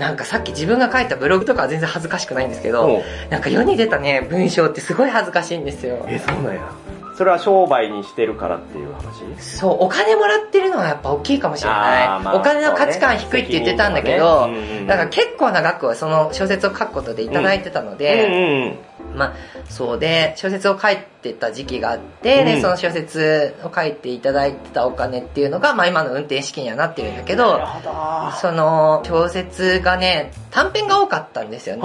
[0.02, 6.04] なんかさっき自分が書いたブログとかは全然恥ずかしくないんですけどなんか世に出たね、文章ってすごい恥ずかしいんですよ。
[6.08, 6.60] え、そうなんや。
[7.16, 9.22] それは商売にしてるからっていう話？
[9.38, 12.08] そう、お金もらってるのはやっぱ大きいかもしれない。
[12.24, 18.78] まあお金の価値観低いって言ってたんだけそど、うねだから結構な額をその小説を書くことでいただいてたので、うんうん
[19.14, 19.34] まあ、
[19.68, 22.46] そうで、小説を書いてた時期があって、うん。
[22.46, 27.60] で、その小説を書いていただいてたお金っていうのが、まあ今の運転資金にはなってるんだけど、
[28.40, 31.82] その小説がね、短編が多かったんですよね。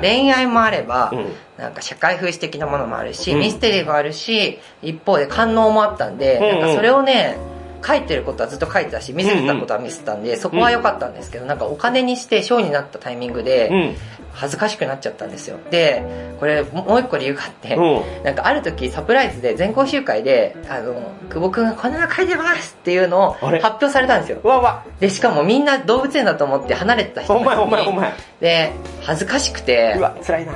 [0.00, 1.32] 恋愛もあれば、うん。
[1.56, 3.40] なんか社会風刺的なものもあるし、うん。
[3.40, 7.36] ミステリーもあるし、一方で官能もあったんで、なんかそれをね、
[7.84, 13.96] 書いてることはずっと書いてたし、見せてたことは見せてたんで、そこは良かったんですけど、なんかお金にして賞になったタイミングで、うん。
[14.36, 15.56] 恥ずかしくなっちゃったんですよ。
[15.70, 18.22] で、これもう一個理由があって、うん。
[18.22, 20.94] なんかある時サプライズで全校集会で、あの、
[21.30, 24.40] 久保くんがこんなの書いてますっていうのを発表されたんですよ。
[24.44, 24.84] うわうわ。
[25.00, 28.12] で、しかもみんな動物園だと思って離れてた人お前たちにお前お前。
[28.40, 28.72] で、
[29.02, 30.52] 恥ずかしくてう、わ、辛いな。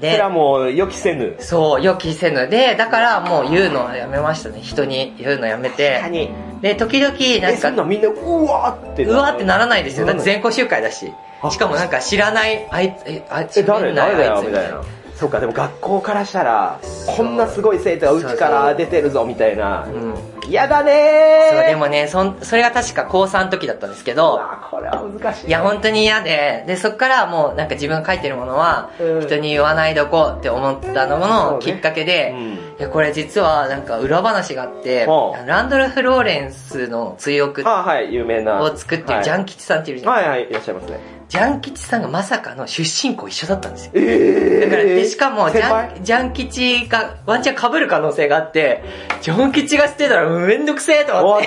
[0.00, 1.36] でそれはもう予期せぬ。
[1.38, 4.60] そう、予期せぬで、だからもう言うのはやめましたね。
[4.60, 6.02] 人に言うのやめて。
[6.10, 6.30] に。
[6.62, 9.04] で、時々なんかみんな、うわーって。
[9.04, 10.06] うわってならないですよ。
[10.06, 11.12] だって全全校集会だし。
[11.50, 13.92] しかもなんか知らない、あいつ、え、あいつ、え、誰？
[13.92, 14.80] 誰だよみたいな。
[15.16, 19.88] そうか、でも学校からしたら、こんなすごい生徒がうちから出てるぞ、みたいなう。
[19.90, 20.14] ん。
[20.52, 25.46] 嫌だねーそう、でもね、そん、それが確か高3の時だったんですけうど、わこれは難しい。
[25.46, 35.06] いや、本当に嫌で、で、そっからもうなんか自分が書いてるものはうん、人に言わないどこうって思ったののねきっかけで、うんいや、これ実はなんか裏話があって、
[35.46, 38.60] ランドルフ・ローレンスの追憶あ、はい、有名な。
[38.60, 40.12] を作ってるジャン吉さんっているじゃん。
[40.12, 41.21] はいはい、いらっしゃいますね。
[41.32, 43.92] ジャン吉さんがまさかの出身校一緒だったんですよ。
[43.94, 48.84] えだから、で、しかも、ジャン、ジャン吉がワンチャン被る可能性があって、
[49.22, 51.46] ジャン吉が捨てたらめんどくせえと思って。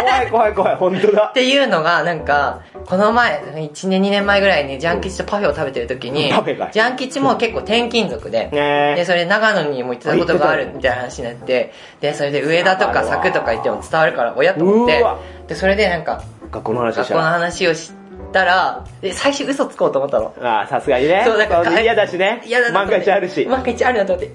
[0.00, 1.22] 怖い怖い怖い、本当だ。
[1.24, 1.32] っ。
[1.34, 15.04] ていうのが、なんか、この前、1年2年前ぐらいにジャン吉とパフェを食べてる時にパフェかい、ジャン吉も結構転勤族で、で、ねそれで長野にも行ってたことがあるみたいな話になって、で、それで上田とか佐久とか行っても伝わるから親と思って。
[15.48, 17.92] で、それでなんか、学校の話した学校の話をし
[18.32, 20.34] たら、で、最初嘘つこうと思ったの。
[20.42, 21.22] ああ、さすがにね。
[21.26, 22.42] そうだから嫌だしね。
[22.46, 23.44] 嫌だ万が一あるし。
[23.46, 24.32] 万が一あるなと思って。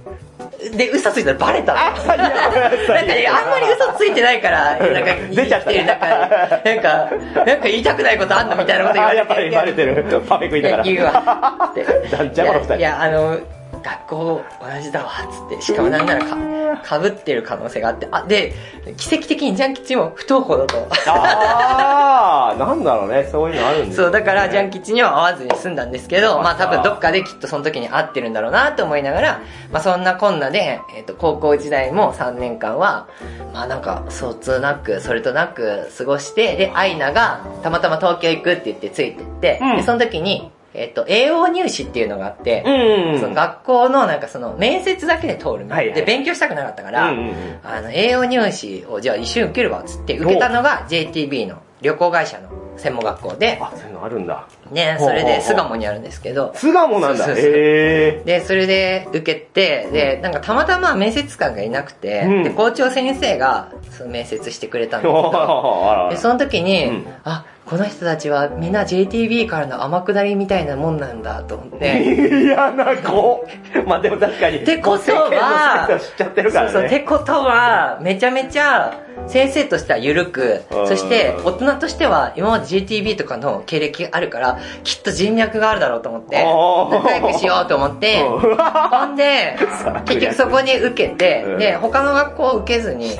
[0.77, 1.79] で、嘘ついたらバレたの。
[2.05, 7.09] ななんかね、あんまり嘘ついてないから、なんか、 出ちゃってる中で、なんか、
[7.45, 9.17] なんか言いたくないことあんのみたいなこと言わあ、れて。
[9.17, 10.21] やっぱりバレてる。
[10.27, 10.83] パフェ食いながら。
[10.83, 11.71] 言うわ。
[12.33, 13.39] じゃこの二人いやあの、
[13.83, 15.11] 学校同じだわ、
[15.49, 15.61] つって。
[15.61, 16.37] しかもなんならか、
[16.83, 18.07] かぶってる可能性があって。
[18.11, 18.53] あ、で、
[18.97, 20.87] 奇跡的にジャン吉も不登校だと。
[21.07, 29.39] ああ、なんだろうね、 そういうのあるんですねそう、だから、ジャン吉には会わずに済んだんですけど、まあ多分どっかできっとその時に会ってるんだろうなと思いながら、
[29.71, 33.07] まあそんなこんなで、えっ、と、高校時代も3年間は、
[33.53, 47.35] まあなんか、疎通なく、それとなく過ごして、で、アイナがたまたま東京行くって言ってついてって、うんで、その時に、えっ、と、栄養入試っていうのがあって、うんうんその学校のなんかその面接だけで通るみたいな、はいはいで、勉強したくなかったから、うんうんうん。
[47.63, 54.47] あの、栄養入試をじゃあ一瞬受けるわっつって受けたのが JTB の旅行会社の専門学校で、あ、そういうのあるんだ。
[54.71, 57.25] ね、それで巣鴨にあるんですけど、巣鴨なんだ。
[57.29, 62.43] へで、それで受けて、で、なんかたまたま面接官がいなくて、うん。
[62.43, 65.03] で、校長先生がその面接してくれたんー。
[65.03, 67.07] だけど、で、その時に、うん。
[67.23, 73.47] あ、この人たちはみんな JTB からの天下りみたいなもんなんだと思って、嫌な子。
[73.85, 74.57] まあでも確かに。
[74.57, 76.71] ってことはっちゃってるからね。
[76.71, 89.57] そうそう、ってことは、めちゃめちゃ、先生としては緩くう、んそして大人としては今まで JTB とかの経歴があるから、きっと人脈があるだろうと思って、仲良くしようと思って、うんほんで、
[90.05, 93.11] 結局そこに受けてうん、で、他の学校を受けずに。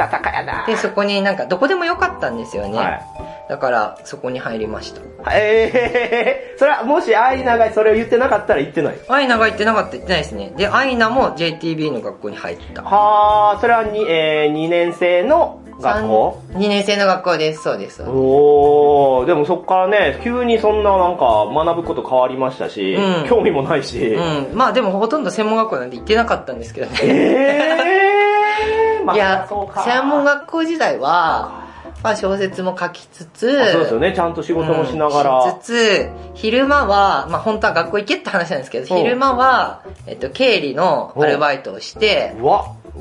[0.68, 2.78] で、そこになんかどこでもよかったんですよね。
[2.78, 5.02] はいだから、そこに入りました。
[5.34, 9.00] えー、それはもしアイナがそれを言ってなかったら言ってない。
[9.08, 10.54] アイナが行ってなかった言ってないですね。
[10.58, 12.84] で、アイナも JTB の学校に入った。
[12.84, 17.64] はあ、それはに、えー、2年生の学校 ?2 年生の学校です。
[17.64, 18.04] そうです。
[18.04, 24.56] おー、でもそっからね、急にそんななんか学ぶこと変わりましたし、うん興味もないし、うん。
[24.56, 27.00] まあでもほとんど専門学校なんて行ってなかったんですけどね。
[27.04, 31.71] えー、まあいや専門学校時代は、
[32.04, 35.44] まあ小説も書きつつ、あそうですよね、ちゃんと仕事もしながら。
[35.44, 38.98] うんしつつ、昼間は、まあ本当は学校行けって話なんですけど、う。
[38.98, 42.36] ん昼間は、えっと、経理のアルバイトをして、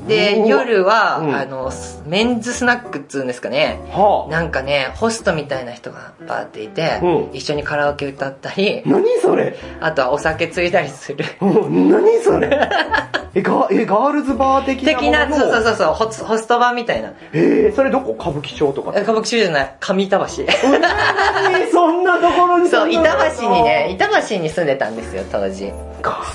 [0.07, 1.35] で、夜は、うん。
[1.35, 1.71] あの、
[2.05, 3.79] メンズスナックっつうんですかね。
[3.91, 7.29] はあ、なんかね、ホストみたいな人がバーっていて、うん。
[7.33, 9.57] 一緒にカラオケ歌ったり、何それ。
[9.81, 11.25] あとはお酒ついだりする。
[11.41, 12.69] うん何それ
[13.33, 17.13] え、ガえガールズバー的な的な、のそうそうそうそう、ホスホスト版みたいな。
[17.31, 18.13] えー、それどこ？
[18.19, 20.25] 歌舞伎町とかえ歌舞伎町じゃない、上板橋。
[20.43, 23.01] 何そんなところにそう、板
[23.39, 25.71] 橋にね、板橋に住んでたんですよ、当時。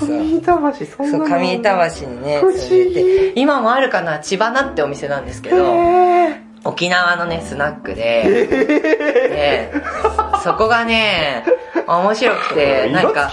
[0.01, 3.33] 上板橋そんなそう、の上板橋にね、住んでて。
[3.35, 9.71] 今もあるかな、千葉なってお店なんですけど、へ沖縄のね、スナックで、で
[10.43, 11.45] そこがね、
[11.87, 13.31] 面白くて、なんか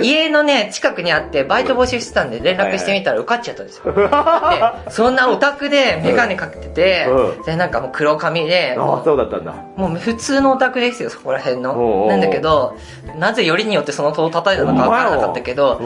[0.00, 3.92] 家のね、近くにあって、バイト募集してたんで連絡してみたら受かっちゃったんですよ。
[3.92, 9.52] で、そんなオタクでメガネかけててうん、で、なんかもう黒髪で、ああそうだったんだ。
[9.76, 12.06] もう普通のオタクですよ、そこら辺の。
[12.06, 12.76] うなんだけど、
[13.18, 15.80] なぜよりによってその戸を叩いたのかわからなかったけど、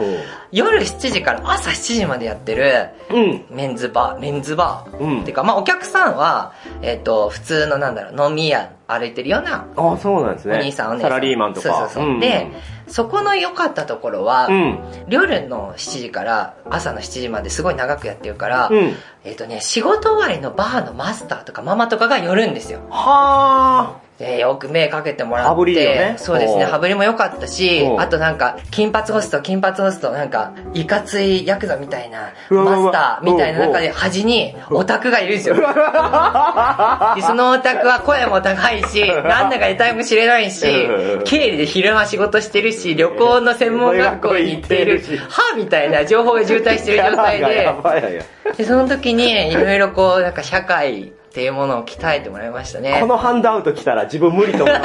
[0.51, 3.45] 夜7時から朝7時までやってるうん。
[3.49, 4.97] メンズバー、メンズバー。
[4.97, 5.23] うん。
[5.23, 11.09] てか、まあお客さんは、えっ、と、普通のなんだろう、飲み屋歩いてるようなああそうなんですねお兄さんお姉さん。
[11.09, 12.19] サラリーマンとかそうそうそう。
[12.19, 12.47] で、
[12.87, 22.79] そこの良かったところは、うん夜の7時から朝の7時まですごい長くやってるから、うんえっ、とね、仕事終わりのバーのマスターとかママとかが寄るんですよ。
[22.89, 25.49] はで、よく目かけてもらって。
[25.49, 26.15] 羽振りね。
[26.17, 35.55] そうですね、羽振りも良かったしあとなんか、金髪ホスト、金髪ホスト、なんか、いかついヤクザみたいな、マスターみたいな中で端にオタクがいるんですよ。
[35.57, 48.25] あで、そのオタクは声も高いし、なんだか得体も知れないしうん、経理で昼間仕事してるし、旅行の専門学校に行っているはみたいな情報が渋滞してる状態 やで、
[48.57, 52.97] で、その時に、いろいろこう、なんか社会っていうものを鍛えてもらいましたね。
[52.99, 54.75] このハンドアウト来たら自分無理と思う。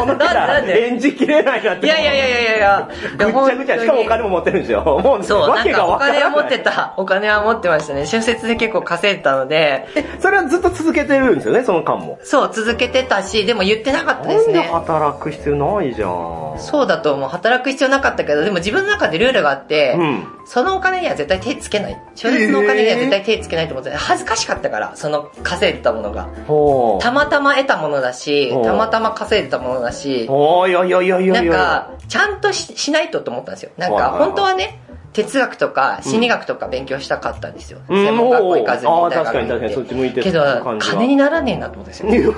[0.00, 0.86] この来たなんらでなんで？
[0.86, 1.84] 演じきれないなって。
[1.84, 2.88] いやいやいやいやいやいや、
[3.18, 3.78] ぐっちゃぐちゃ。
[3.78, 4.82] しかもお金も持ってるんですよ。
[4.82, 6.22] もう、そう、わけがわからない。
[6.22, 6.94] 金は持ってた。
[6.96, 8.06] お金は持ってましたね。
[8.06, 12.18] 春節で結構稼いでたので、え、それはずっと続けてるんですよね、その間も。
[12.22, 14.68] そう、続けてたし、でも言ってなかったですなんでね。
[14.68, 16.54] 働く必要ないじゃん。
[16.56, 17.28] そうだと思う。
[17.28, 20.26] 働く必要なかったけど、でも自分の中でルールがあって、うん。
[20.46, 21.96] そのお金には絶対手つけない。
[22.16, 26.28] 初日のお金には絶対手つけないと思って、恥ずかしかったから、その稼いでたものが。
[27.00, 30.26] たまたま得たものだしたまたま稼いでたものだし、
[31.32, 31.52] ないんや。
[31.52, 33.70] か、ちゃんとししないとと思ったんですよ。
[33.76, 34.80] なんか、本当はね、
[35.12, 37.80] 哲学とか心理学とか勉強したかったんですよ。
[37.88, 42.34] うん専門学校行かずに大学あー確かに確かにそっち向いてるけど金にならねえなと思ったんですよ。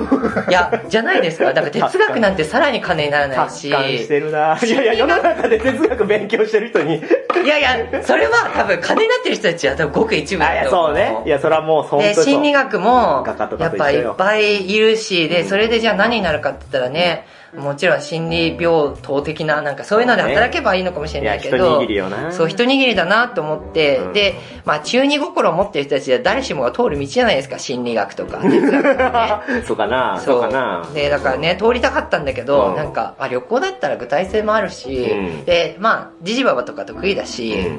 [0.49, 1.53] いや、じゃないですか。
[1.53, 3.71] だから哲学なんてさらに金にならないし。
[3.71, 4.59] 達観してるな。
[4.63, 6.97] いやいや、世の中で哲学勉強してる人に。
[6.97, 11.23] いやいや、それは多分金になってる人たちは多分ごく一部だと思そうね。
[11.27, 13.25] いや、それはもう、本当で、にそう心理学も
[13.59, 21.81] やっぱいっぱいいるし、で、それでじゃあ何になるかって言ったらね、もちろん心理病棟的な、なんかそういうので働けばいいのかもしれないけど、
[22.31, 24.13] そう、一握りだなと思って、うん。
[24.15, 28.41] で、まあ中二心を持ってる人たちは誰しもが通る道じゃないですか、心理学とか。
[29.67, 30.41] そうかな、そう。
[30.41, 30.89] かな。
[30.95, 32.77] で、だからね、通りたかったんだけど、うん。
[32.77, 35.45] なんか、あ、旅行だったら具体性もあるし、うん。
[35.45, 37.71] で、まあ、ジジババとか得意だし、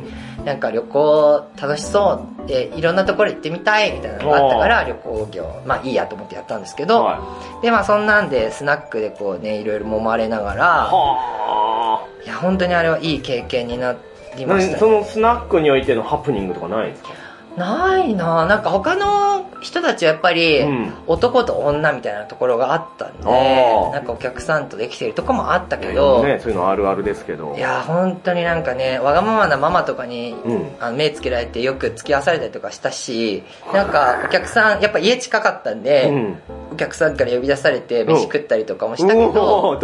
[0.46, 7.22] なんか旅行楽しそうで、いろんなところ行ってみたいみたいなのがあったから、旅行業、まあいいやと思ってやったんですけど、は
[7.62, 12.24] で、まあそんなんで、スナックでこうね、いろいろ揉まれながら、はあ。
[12.24, 13.96] いや、本当にあれはいい経験にな
[14.38, 17.10] りましたね何そのスナックにおいてのハプニングとかないんですか？
[17.58, 18.48] ないなぁ。
[18.48, 27.56] なんか他の人たちはやっぱりうん男と女みたいなところがあったんあーで、なんかお客さんとできてるとこもあったけど、ね、そういうのあるあるですけど。
[27.56, 33.44] いや本当になんかねわがままなママとかに、うんあの目つけられてよく付き合わされたりとかしたし
[33.74, 36.38] なんかお客さんやっぱ家近かったんで、うん。
[36.74, 39.80] お客さんから呼び出されて飯食ったりとかもしたけど。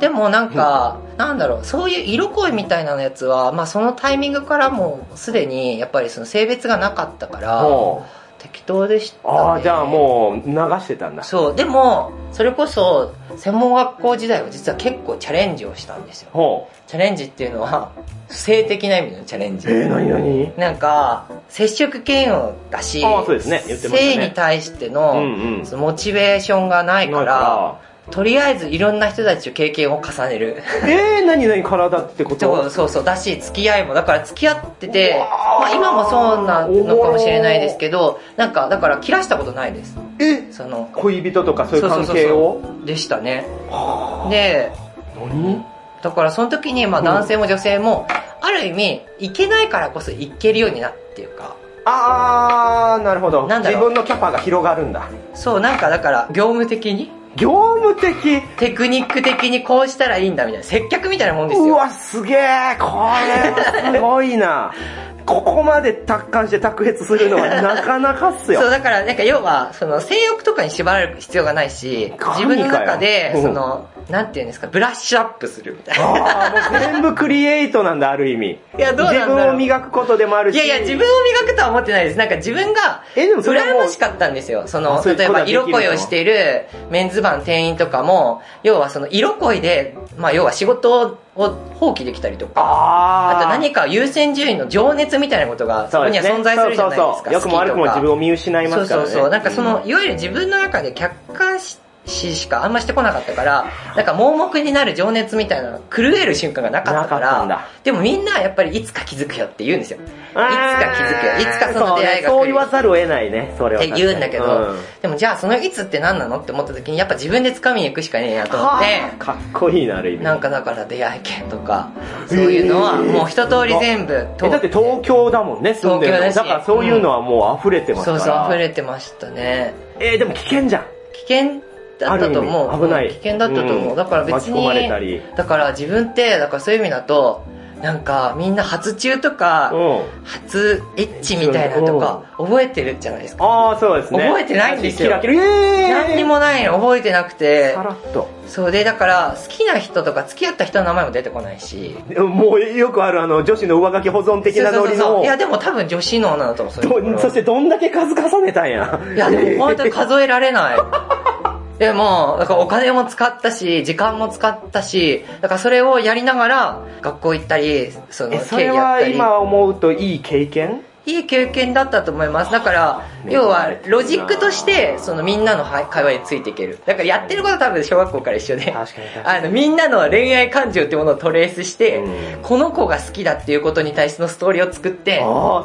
[0.00, 8.02] でもなんか、なんだろう、そういう色恋みたいなやつは、まあそのタイミングからもうすでに、やっぱりその性別がなかったから、ほ
[8.42, 9.38] 適当でした、うね。
[9.38, 11.22] ああ、じゃあもう流してたんだ。
[11.22, 16.68] そう、でも、それこそ、専門学校時代は実は結構チャレンジをしたんですよ。
[16.88, 17.92] チャレンジっていうのは、
[18.28, 19.68] 性的な意味のチャレンジ。
[19.68, 27.74] えー、なになんか、接触嫌悪だし、性に対しての,、うんうんそのモチベーションがないから、な
[28.10, 30.62] とりあえずいろんな人たちと経験を重ねる。
[30.84, 32.68] えー、なになに体ってこと？
[32.68, 35.16] そうそうだし付き合いもだから付き合ってて
[35.60, 39.96] まあ、今もそうなのかもしれないですけどなんかだから切らしたことないです。
[40.18, 40.52] え？
[40.52, 42.60] その恋人とかそういう関係を？
[42.84, 43.46] でしたね。
[43.70, 44.72] はで
[45.16, 45.64] あ何？
[46.02, 47.06] だからその時にまあうん。
[47.06, 48.06] 男性も女性も
[48.40, 51.56] ある意味いけないからこそいけるようになっていうか。
[51.84, 53.46] あー、なるほど。
[53.46, 55.08] なんだ自分のキャパが広がるんだ。
[55.34, 58.42] そうなんかだから業務的に業務的。
[58.58, 61.66] テクニック的にこうしたらいいんだみたいな接客みたいなもんですよ。
[61.66, 62.76] うわ、すげえ。
[62.78, 64.72] これはすごいな。
[65.24, 68.60] ここまで達観して卓越するのは なかなかっすよ。
[68.60, 76.04] そう、だから、なんか要は、その、性欲とかに縛られる必要がないし、自分の中でその、なんていうんですか、ブラッシュアップするみたいな。
[76.04, 78.50] ああ、もう全部クリエイトなんだ、ある意味。
[78.50, 80.56] いやどう自分を磨くことでもあるし。
[80.56, 82.18] いやいや、自分を磨くとは思ってないです。
[82.18, 84.64] なんか自分が、羨ましかったんですよ。
[84.66, 97.04] その、例えば色恋をしているメンズバン店員とかも、要はその色恋で、まあ要は仕事を放棄できたりとか、あと何か優先順位の情熱みたいなことがそこには存在するじゃないですか。
[97.06, 97.32] そうそうそう。
[97.32, 99.06] 良くも悪くも自分を見失いますからね。
[99.08, 99.30] そうそうそう。
[99.30, 101.78] なんかその、いわゆる自分の中で客観視
[102.12, 109.98] しかあんましてこなかったから、なんか盲目になる情熱みたいなのが狂える瞬間がなかったから、でもみんなやっぱりいつか気づくよって言うんですよ。
[109.98, 111.50] いつか気づくよ。
[111.50, 112.46] いつかその出会いがそう。
[112.46, 113.82] 言わざるを得ないね、それは。
[113.82, 118.86] って言うんだけど、うんでもじゃあそのいつって何なのって思った時にやっぱ自分で掴みに行くしかねえなと思って、
[119.18, 120.24] かっこいいな、ある意味。
[120.24, 121.90] なんかだから出会い系とか、
[122.26, 126.18] そういうのはもう一通り全部通えだって東京だもんね、住んでるの。
[126.18, 128.18] 東京だしだからそういうのはもう溢れてますから。
[128.20, 129.74] そうそう溢れてましたね。
[129.98, 130.82] えー、でも危険じゃん。
[131.26, 131.71] 危険？
[132.06, 132.86] だったと思う。
[132.86, 133.90] 危ない危険だったと思う。
[133.90, 137.44] うんだから別に、だから自分って、だからそういう意味だと、
[137.82, 140.02] なんかみんな初中とか、うん。
[140.24, 143.44] 初エッチみたいなとか覚えてるじゃないですか。
[143.44, 144.20] ああ、そうですね。
[144.20, 148.30] 覚えてないんですよキラキラ、えー、何にもないの覚えてなくてさ、らっと。
[148.46, 151.96] そうで、だから好きな人とか付き合った人の名前も出てこないし。
[152.16, 155.26] もうよくあるあの女子の上書き保存的なノリのそうそうそうい。
[155.26, 159.00] やでも多分女子能なんだと思う、そそしてどんだけ数重ねたんや。
[159.12, 160.76] いや、でも本当に数えられない。
[161.82, 169.14] でも、だからお金も使ったし、時間も使ったし、だからそれをやりながら、学校行ったり、その、え、そ経れは理やったり。
[169.14, 170.82] 今思うといい経験？
[171.04, 172.52] いい経験だったと思います。
[172.52, 176.78] だから、ね要は、ロジックとして、そのみんなの会話についていける。
[176.86, 178.72] だからやってることは多分小学校から一緒で、
[179.24, 182.08] あの、みんなの恋愛感情ってものをトレースして、う
[182.38, 185.24] んこの子が好きだっていうことに対してのストーリーを作って。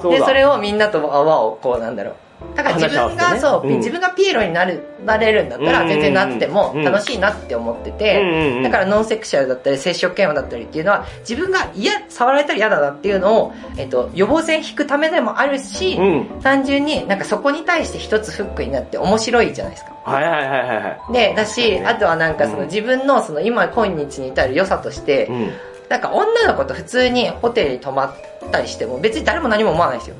[0.10, 2.14] で、それをみんなと泡をこうなんだろう。
[2.56, 16.42] だから自分が、ねそう、うん自分がピエロになる、なれるんだったらうん全然なってもうん楽しいなって思っててう、んだからノンセクシャルだったり接触嫌悪だったりっていうのは自分が嫌、触られたら嫌だなっていうのを、えっと、予防線引くためでもあるし、うん。
[16.42, 19.94] 単純になんかそこに対して一つフックになって面白いじゃないですか。
[20.06, 21.14] はいはいはいはいはい。
[21.14, 25.52] で、だし、あとはなんかそのうん自分のその今今日に至る良さとしてう、ん。
[25.90, 28.16] なんか女の子と普通にホテルに泊まっ
[28.52, 30.16] たりしても別に誰も何も思わないですよ。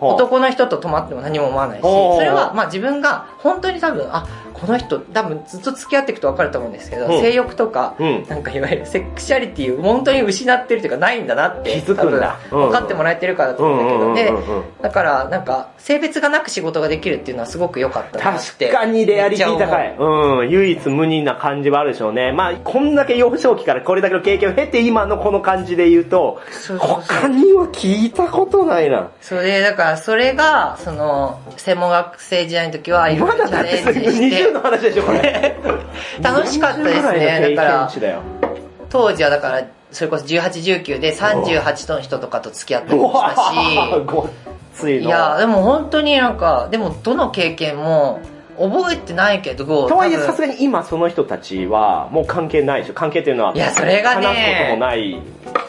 [0.00, 8.24] 男の人と泊まっても何も思わないし、それはまあ自分が本当に多分、あ、この人多分ずっと付き合っていくと分かると思うんですけど、うん性欲とか、うん。
[8.28, 14.44] なんかいわゆるセクシャリティを本当に失ってるというかないんだなって気づくんだ多分分かってもらえてるからだと思うんだけど、で
[14.82, 18.68] だからなんか性別がなく仕事ができるっていうのはすごく良かったなって。
[18.68, 19.96] 確かにレアリティ高い。
[19.98, 20.50] うん。
[20.50, 22.32] 唯一無二な感じはあるでしょうね。
[22.32, 26.40] まあ、こんだけ幼少期からこれだけの経験を経て今のこの感じで言うと、
[26.78, 29.10] 他には聞いたことないな。
[29.20, 35.56] それだからそれが、その、専門学生時代の時はいろいろチャレンジして20の、話でしょ、これ。
[36.22, 37.48] 楽しかったです40ぐらいね。
[37.50, 37.90] のだから。
[38.90, 45.06] 当時はだから、それこそ18、19で38との人とかと付き合ったりうもしたわし、 いの。
[45.06, 48.20] いや、でも本当になんか、でもどの経験も
[48.58, 55.10] 覚えてないけど、とはいえさすがに今その人たちはもう関係ないでしょ関係っていうのはいやそれがね話すこともない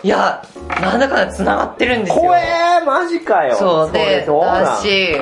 [0.04, 0.44] いや、
[0.82, 2.16] なんだかんだ繋がってるんですよ。
[2.16, 5.16] 怖えーマジかよそうで、だし、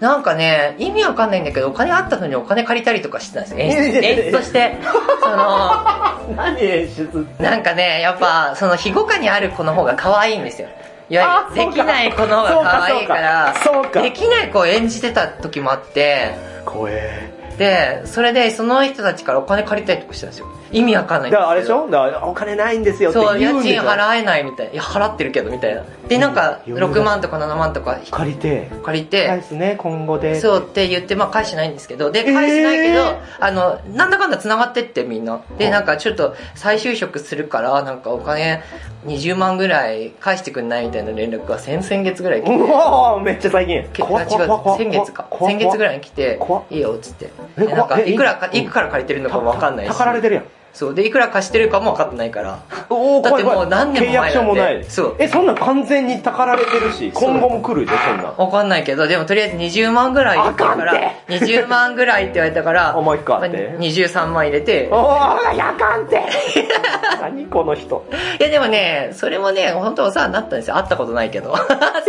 [0.00, 0.22] なん？
[0.22, 3.60] かね、意味わかんないんだけど、お金あったのにお金借りたりとかしてたんですよ。
[3.60, 4.76] 演出演出として。
[5.22, 5.72] その、
[6.36, 10.68] 何演出なんかね、やっぱ、その、庇護下にある子の方が可愛いんですよ。
[11.10, 11.70] いわゆる、あそうか。
[11.70, 13.54] できない子の方が可愛いから、
[14.02, 16.34] できない子を演じてた時もあって、
[16.64, 17.33] 怖え。
[17.58, 20.46] で、それで、その人たちからお金借りたりとかしてたんですよ。
[20.72, 22.12] 意味わかんないんだですけどからあれでしょ？
[22.12, 24.72] だからお金ないんですよってそう、家賃払えないみたいな。
[24.72, 25.84] いや、払ってるけど、みたいな。
[26.08, 28.70] で、なんか、うん6万とか7万とか借りて。
[28.82, 30.34] 借りて、返すね、今後で。
[30.40, 35.40] そうって言って、まあ返してないんですけど、で、返してないけど、えーあの、なんだかんだ繋がってってみんな。
[35.58, 38.62] で、うんなんかちょっと再就職するから、なんかお金
[39.06, 43.76] 20万ぐらい返してくんないみたいな連絡が先々月ぐらい来て、うわーめっちゃ最近。
[43.76, 43.86] 違う、
[44.76, 45.26] 先月か。
[45.40, 46.40] 先月ぐらいに来て
[46.70, 47.30] いいよ、っつって。
[47.56, 49.88] えでなんか、いくらか、いくから借りてるのかもわかんないし。
[49.88, 50.44] たかられてるやん。
[50.74, 50.94] そう。
[50.94, 52.58] で、いくら貸してるかもわかってないから。
[52.90, 54.84] おーだってもう何年も前なんで契約書もない。
[54.84, 58.36] そうえ、そんなん完全にたかられてるし、今後も来るで、そんなん。
[58.36, 66.20] わかんないけど、でもとりあえず20万ぐらい入れてからあかんて、20万ぐらいって言われたから、あもう一個あってま23万入れて、おー、やかんって
[67.22, 68.04] 何この人。
[68.40, 70.76] いやでもね、それもね、本当お世話になったんですよ。
[70.76, 71.54] 会ったことないけど。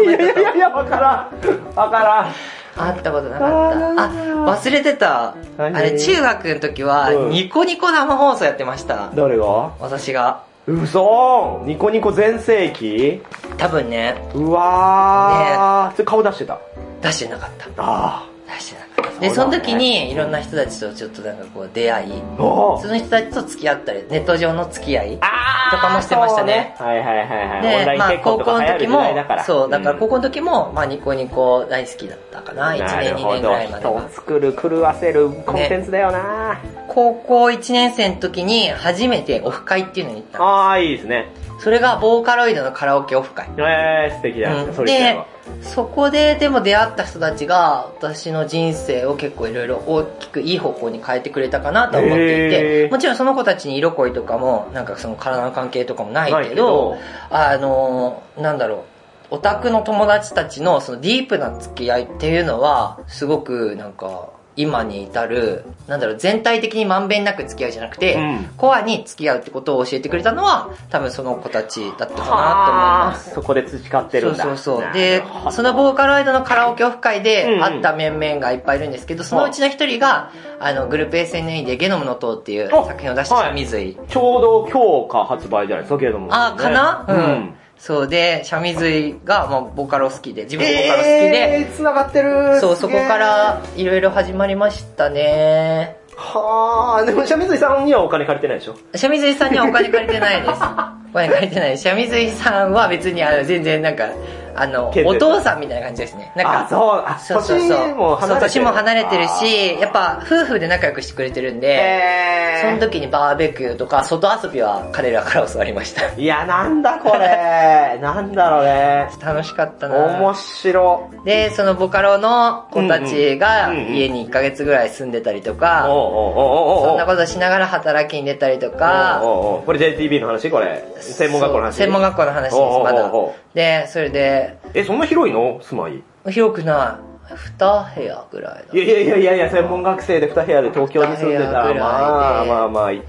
[0.04, 1.76] い やいやいやいや、わからん。
[1.76, 2.34] わからん。
[2.76, 3.80] 会ったことなかあった。
[3.80, 5.36] ーあ、忘れてた。
[5.58, 5.76] 何？
[5.76, 9.12] あれ、中学の時はう、んニコニコ生放送やってました。
[9.16, 9.72] 誰が？
[9.80, 10.44] 私が。
[10.68, 13.22] 嘘ニコニコ全盛期？
[13.58, 15.96] 多分ね、うわー。
[15.96, 16.60] それ顔出してた？
[17.02, 17.68] 出してなかった。
[17.78, 18.85] あ出してなかった。
[19.20, 25.18] で、その時に、いろんな人たちとちょっとなんかこう出会い、その人たちと付き合ったり、ネット上の付き合い。
[25.22, 27.62] あとかもしてましたねそうはいはいはいはい。
[27.62, 34.10] で、まあ高校の時もだから。、そう、だからん高校の時も、まあニコニコ大好きだったかな、1年2年ぐらいまでは人を。
[34.10, 41.30] 作る、狂わせるコンテンツだよな、高校1年生の時に初めてオフ会っていうのに行ったのあー、いいですね。
[41.60, 43.50] それがボーカロイドのカラオケオフ会。
[43.58, 45.26] えー、素敵だよ、うんそでは。、
[45.62, 56.98] そこででも出会った人たちが私の人生を結構いろいろ大きくいい方向に変えてくれたかなと思っていへて、ーもちろんその子たちに色恋とかも、なんかその体の関係とかもないけけどど、
[57.30, 58.86] あのー、なんだろ
[59.32, 73.34] う、オタクの友達たちのそのディープな付き合いっていうのは、すごくなんか、今に至る、なんだろう、全体的にまんべんなく付き合うじゃなくて、うんコアに付き合うってことを教えてくれたのは、多分その子たちだったかなと思います。
[73.34, 74.44] そこで培ってるんだ。
[74.44, 74.86] そうそうそう。
[74.86, 83.98] なでそのボーカロイドのカラオケオフ会うんでうん会った面々がいっぱいいるんですけど、そのうちの一人が、あの、グループ SNE でゲノムの塔っていうあ作品を出したはい三水井。
[84.08, 86.30] ちょうど今日か発売じゃないですか、けれども。
[86.32, 87.56] あ、かな、ねうん。
[87.78, 92.60] そうで、シャミズイが、まあ、ボカロ好きで、自分もボカロ好きえで、ー、繋がってる。
[92.60, 93.18] そう、そこか。
[93.18, 95.98] ら、いろいろ始まりましたね。
[96.16, 98.76] はあ、でも、シャミズイさんにはお金借りてないでしょ？
[98.96, 100.52] シャミズイさんにはお金借りてないです。
[101.12, 101.78] お金借りてない。
[101.78, 104.08] シャミズイさんは別に、あの、全然なんか、
[104.56, 106.32] あの、お父さんみたいな感じですね。
[106.36, 107.70] なんかあ、、そう、あ、そうそうそう。
[107.70, 108.30] 年も離れてる。
[108.30, 116.14] そう年も離れてるし、やっぱ夫婦で仲良くしてくれてるんで、えー、その時にバーベキューとか外遊びは彼らから教わりました。
[116.14, 118.00] いや、なんだこれ。
[118.02, 119.10] なんだろうね。
[119.22, 121.10] 楽しかったな面白。
[121.26, 130.84] で、そのボカロの子たちが家に1ヶ月ぐらい住んでたりとか、そんなことしながら働きに出たりとか、おうおうおうこれ JTB の話これ。
[131.00, 133.12] 専門学校の話専門学校の話です、まだ。
[133.54, 134.45] で、それで、
[134.76, 135.60] え、そんな広いの？
[135.62, 136.04] 住まい。
[136.32, 137.16] 広くない。
[137.58, 138.78] 2部屋ぐらいだ。
[138.78, 138.78] い。
[138.78, 141.52] やいやいやいやいや、専門学生で2部屋で東京に住んでた。
[141.54, 143.06] ら、まあまあまあ、板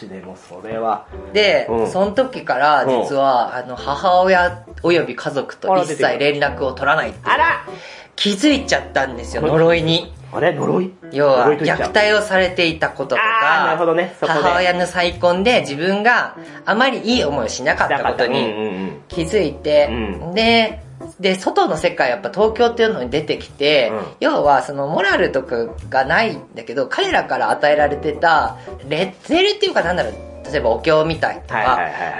[0.00, 1.06] 橋でもそれは。
[1.32, 1.86] で、うん。
[1.90, 7.38] その時から実は、あの、母親及び家族と一切連絡を取らないっていう。
[7.38, 7.64] ら！
[8.16, 10.12] 気づいちゃったんですよ、呪いに。
[10.32, 10.52] あれ？
[10.52, 10.92] 呪い？
[11.12, 14.14] 要は、虐待をされていたこととあーなるほか、どね。
[14.20, 19.02] 母親の再婚で自分があまりいい思いをしなかったことうんうんにうん。
[19.08, 19.94] 気づいて、う
[20.30, 20.34] ん。
[20.34, 20.80] で、
[21.20, 24.02] で、外の世界やっぱ東京っていうのに出てきて、うん。
[24.20, 28.56] 要はそのモラルとかがないんだけど、彼らから与えられてた
[28.88, 30.14] レッテルっていうかなんだろう、
[30.50, 31.78] 例えばお経みたいとか、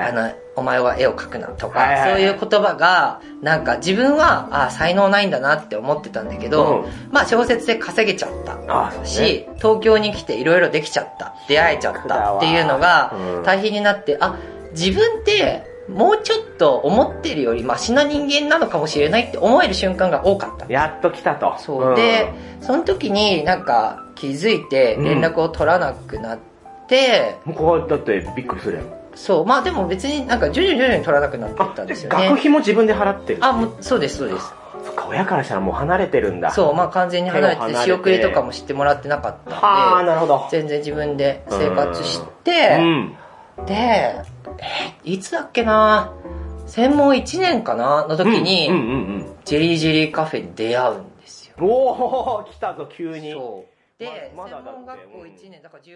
[0.09, 2.11] あの、お前は絵を描くなとか、はいはいはい。
[2.12, 6.91] そういう言葉が、なんか自分は、あ才能ないんだなって思ってたんだけど、うん。
[7.11, 8.59] まあ小説で稼げちゃった。
[8.68, 9.07] あそうね。
[9.07, 13.43] し、東京に来ていろいろできちゃった、出会えちゃったっていうのがうん。
[13.45, 14.37] 大変になって、あ、
[14.72, 20.72] 自分ってもうちょっと思ってるよりマシな人間なのかもしれないって思える瞬間が多かった。
[20.72, 21.57] やっと来たと。
[21.59, 21.93] そう。
[21.93, 26.39] んで、その時になんか気づいて連絡を取らなくなっ
[26.87, 28.87] て、ここはだってびっくりするやん。
[29.14, 29.47] そう。
[29.47, 32.28] まあでも別になんか徐々に徐々に取らなくなっていったんですよね。
[32.28, 33.45] 学費も自分で払ってる。
[33.45, 34.53] あ、もう、そうです、そうです。
[34.85, 36.51] そっか、親からしたらもう離れてるんだ。
[36.51, 39.55] そう、まあ完全に離れて仕送りとかも知ってもらってなかったんで。
[39.55, 40.47] はあ、なるほど。
[40.51, 43.16] 全然自分で生活しうて、ん。
[43.66, 44.24] で、え、
[45.04, 46.12] いつだっけな？
[46.66, 48.06] 専門1年かな？
[48.06, 48.68] の時に、
[49.44, 51.56] ジェリージェリーカフェに出会うんですよ。
[51.60, 53.32] おお来たぞ、急に。
[53.32, 53.72] そう。
[54.02, 55.92] で、まま専門学校うん1年だから18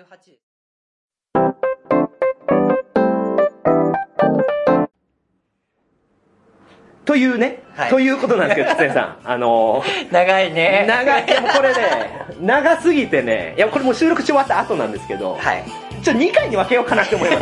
[7.04, 7.90] というね、はい。
[7.90, 9.18] ということなんですけど、 つえさん。
[9.24, 10.84] あのー、長いね。
[10.88, 17.36] 長い、でもこれね、長すぎてね、いや、これもう収録し終わった後なんですけど、はいちょ、2回に分けようかなって思いま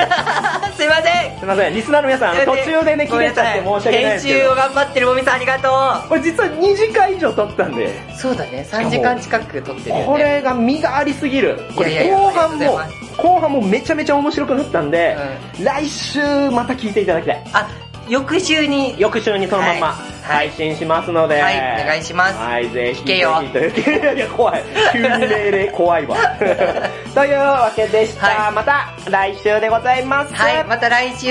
[0.72, 0.76] す。
[0.80, 1.38] すいません。
[1.38, 8.66] すいません、リスナーの皆さん、途中でね、切れちゃって申し訳ないですけ編集をど、頑張ってるもみさんありがとこれ実は2時間以上撮ったんで、うそうだね。
[8.70, 10.04] 3時間近く撮ってるよね。
[10.06, 11.60] これが身がありすぎる。
[11.76, 12.80] これ後半も
[13.16, 15.16] 後半もめちゃめちゃ面白くなったんで、
[15.60, 17.42] う来週また聞いていただきたい。
[17.52, 17.68] あ
[18.08, 19.86] 翌週に翌週にそのまま
[20.24, 20.48] はい。
[20.48, 21.82] 配信しますので、はい。
[21.82, 22.38] お願いします。
[22.38, 23.02] はい、ぜひ。
[23.02, 23.42] 聞けよ。
[23.42, 24.64] いや、怖い。
[24.92, 26.16] 急に命令怖いわ。
[27.14, 28.26] というわけでした。
[28.28, 28.52] はい。
[28.52, 30.34] また来週でございます。
[30.34, 31.18] はいまた来週。
[31.18, 31.28] チ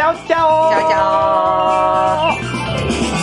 [0.00, 0.70] ャオチャオ。
[0.70, 3.15] チャオチャオ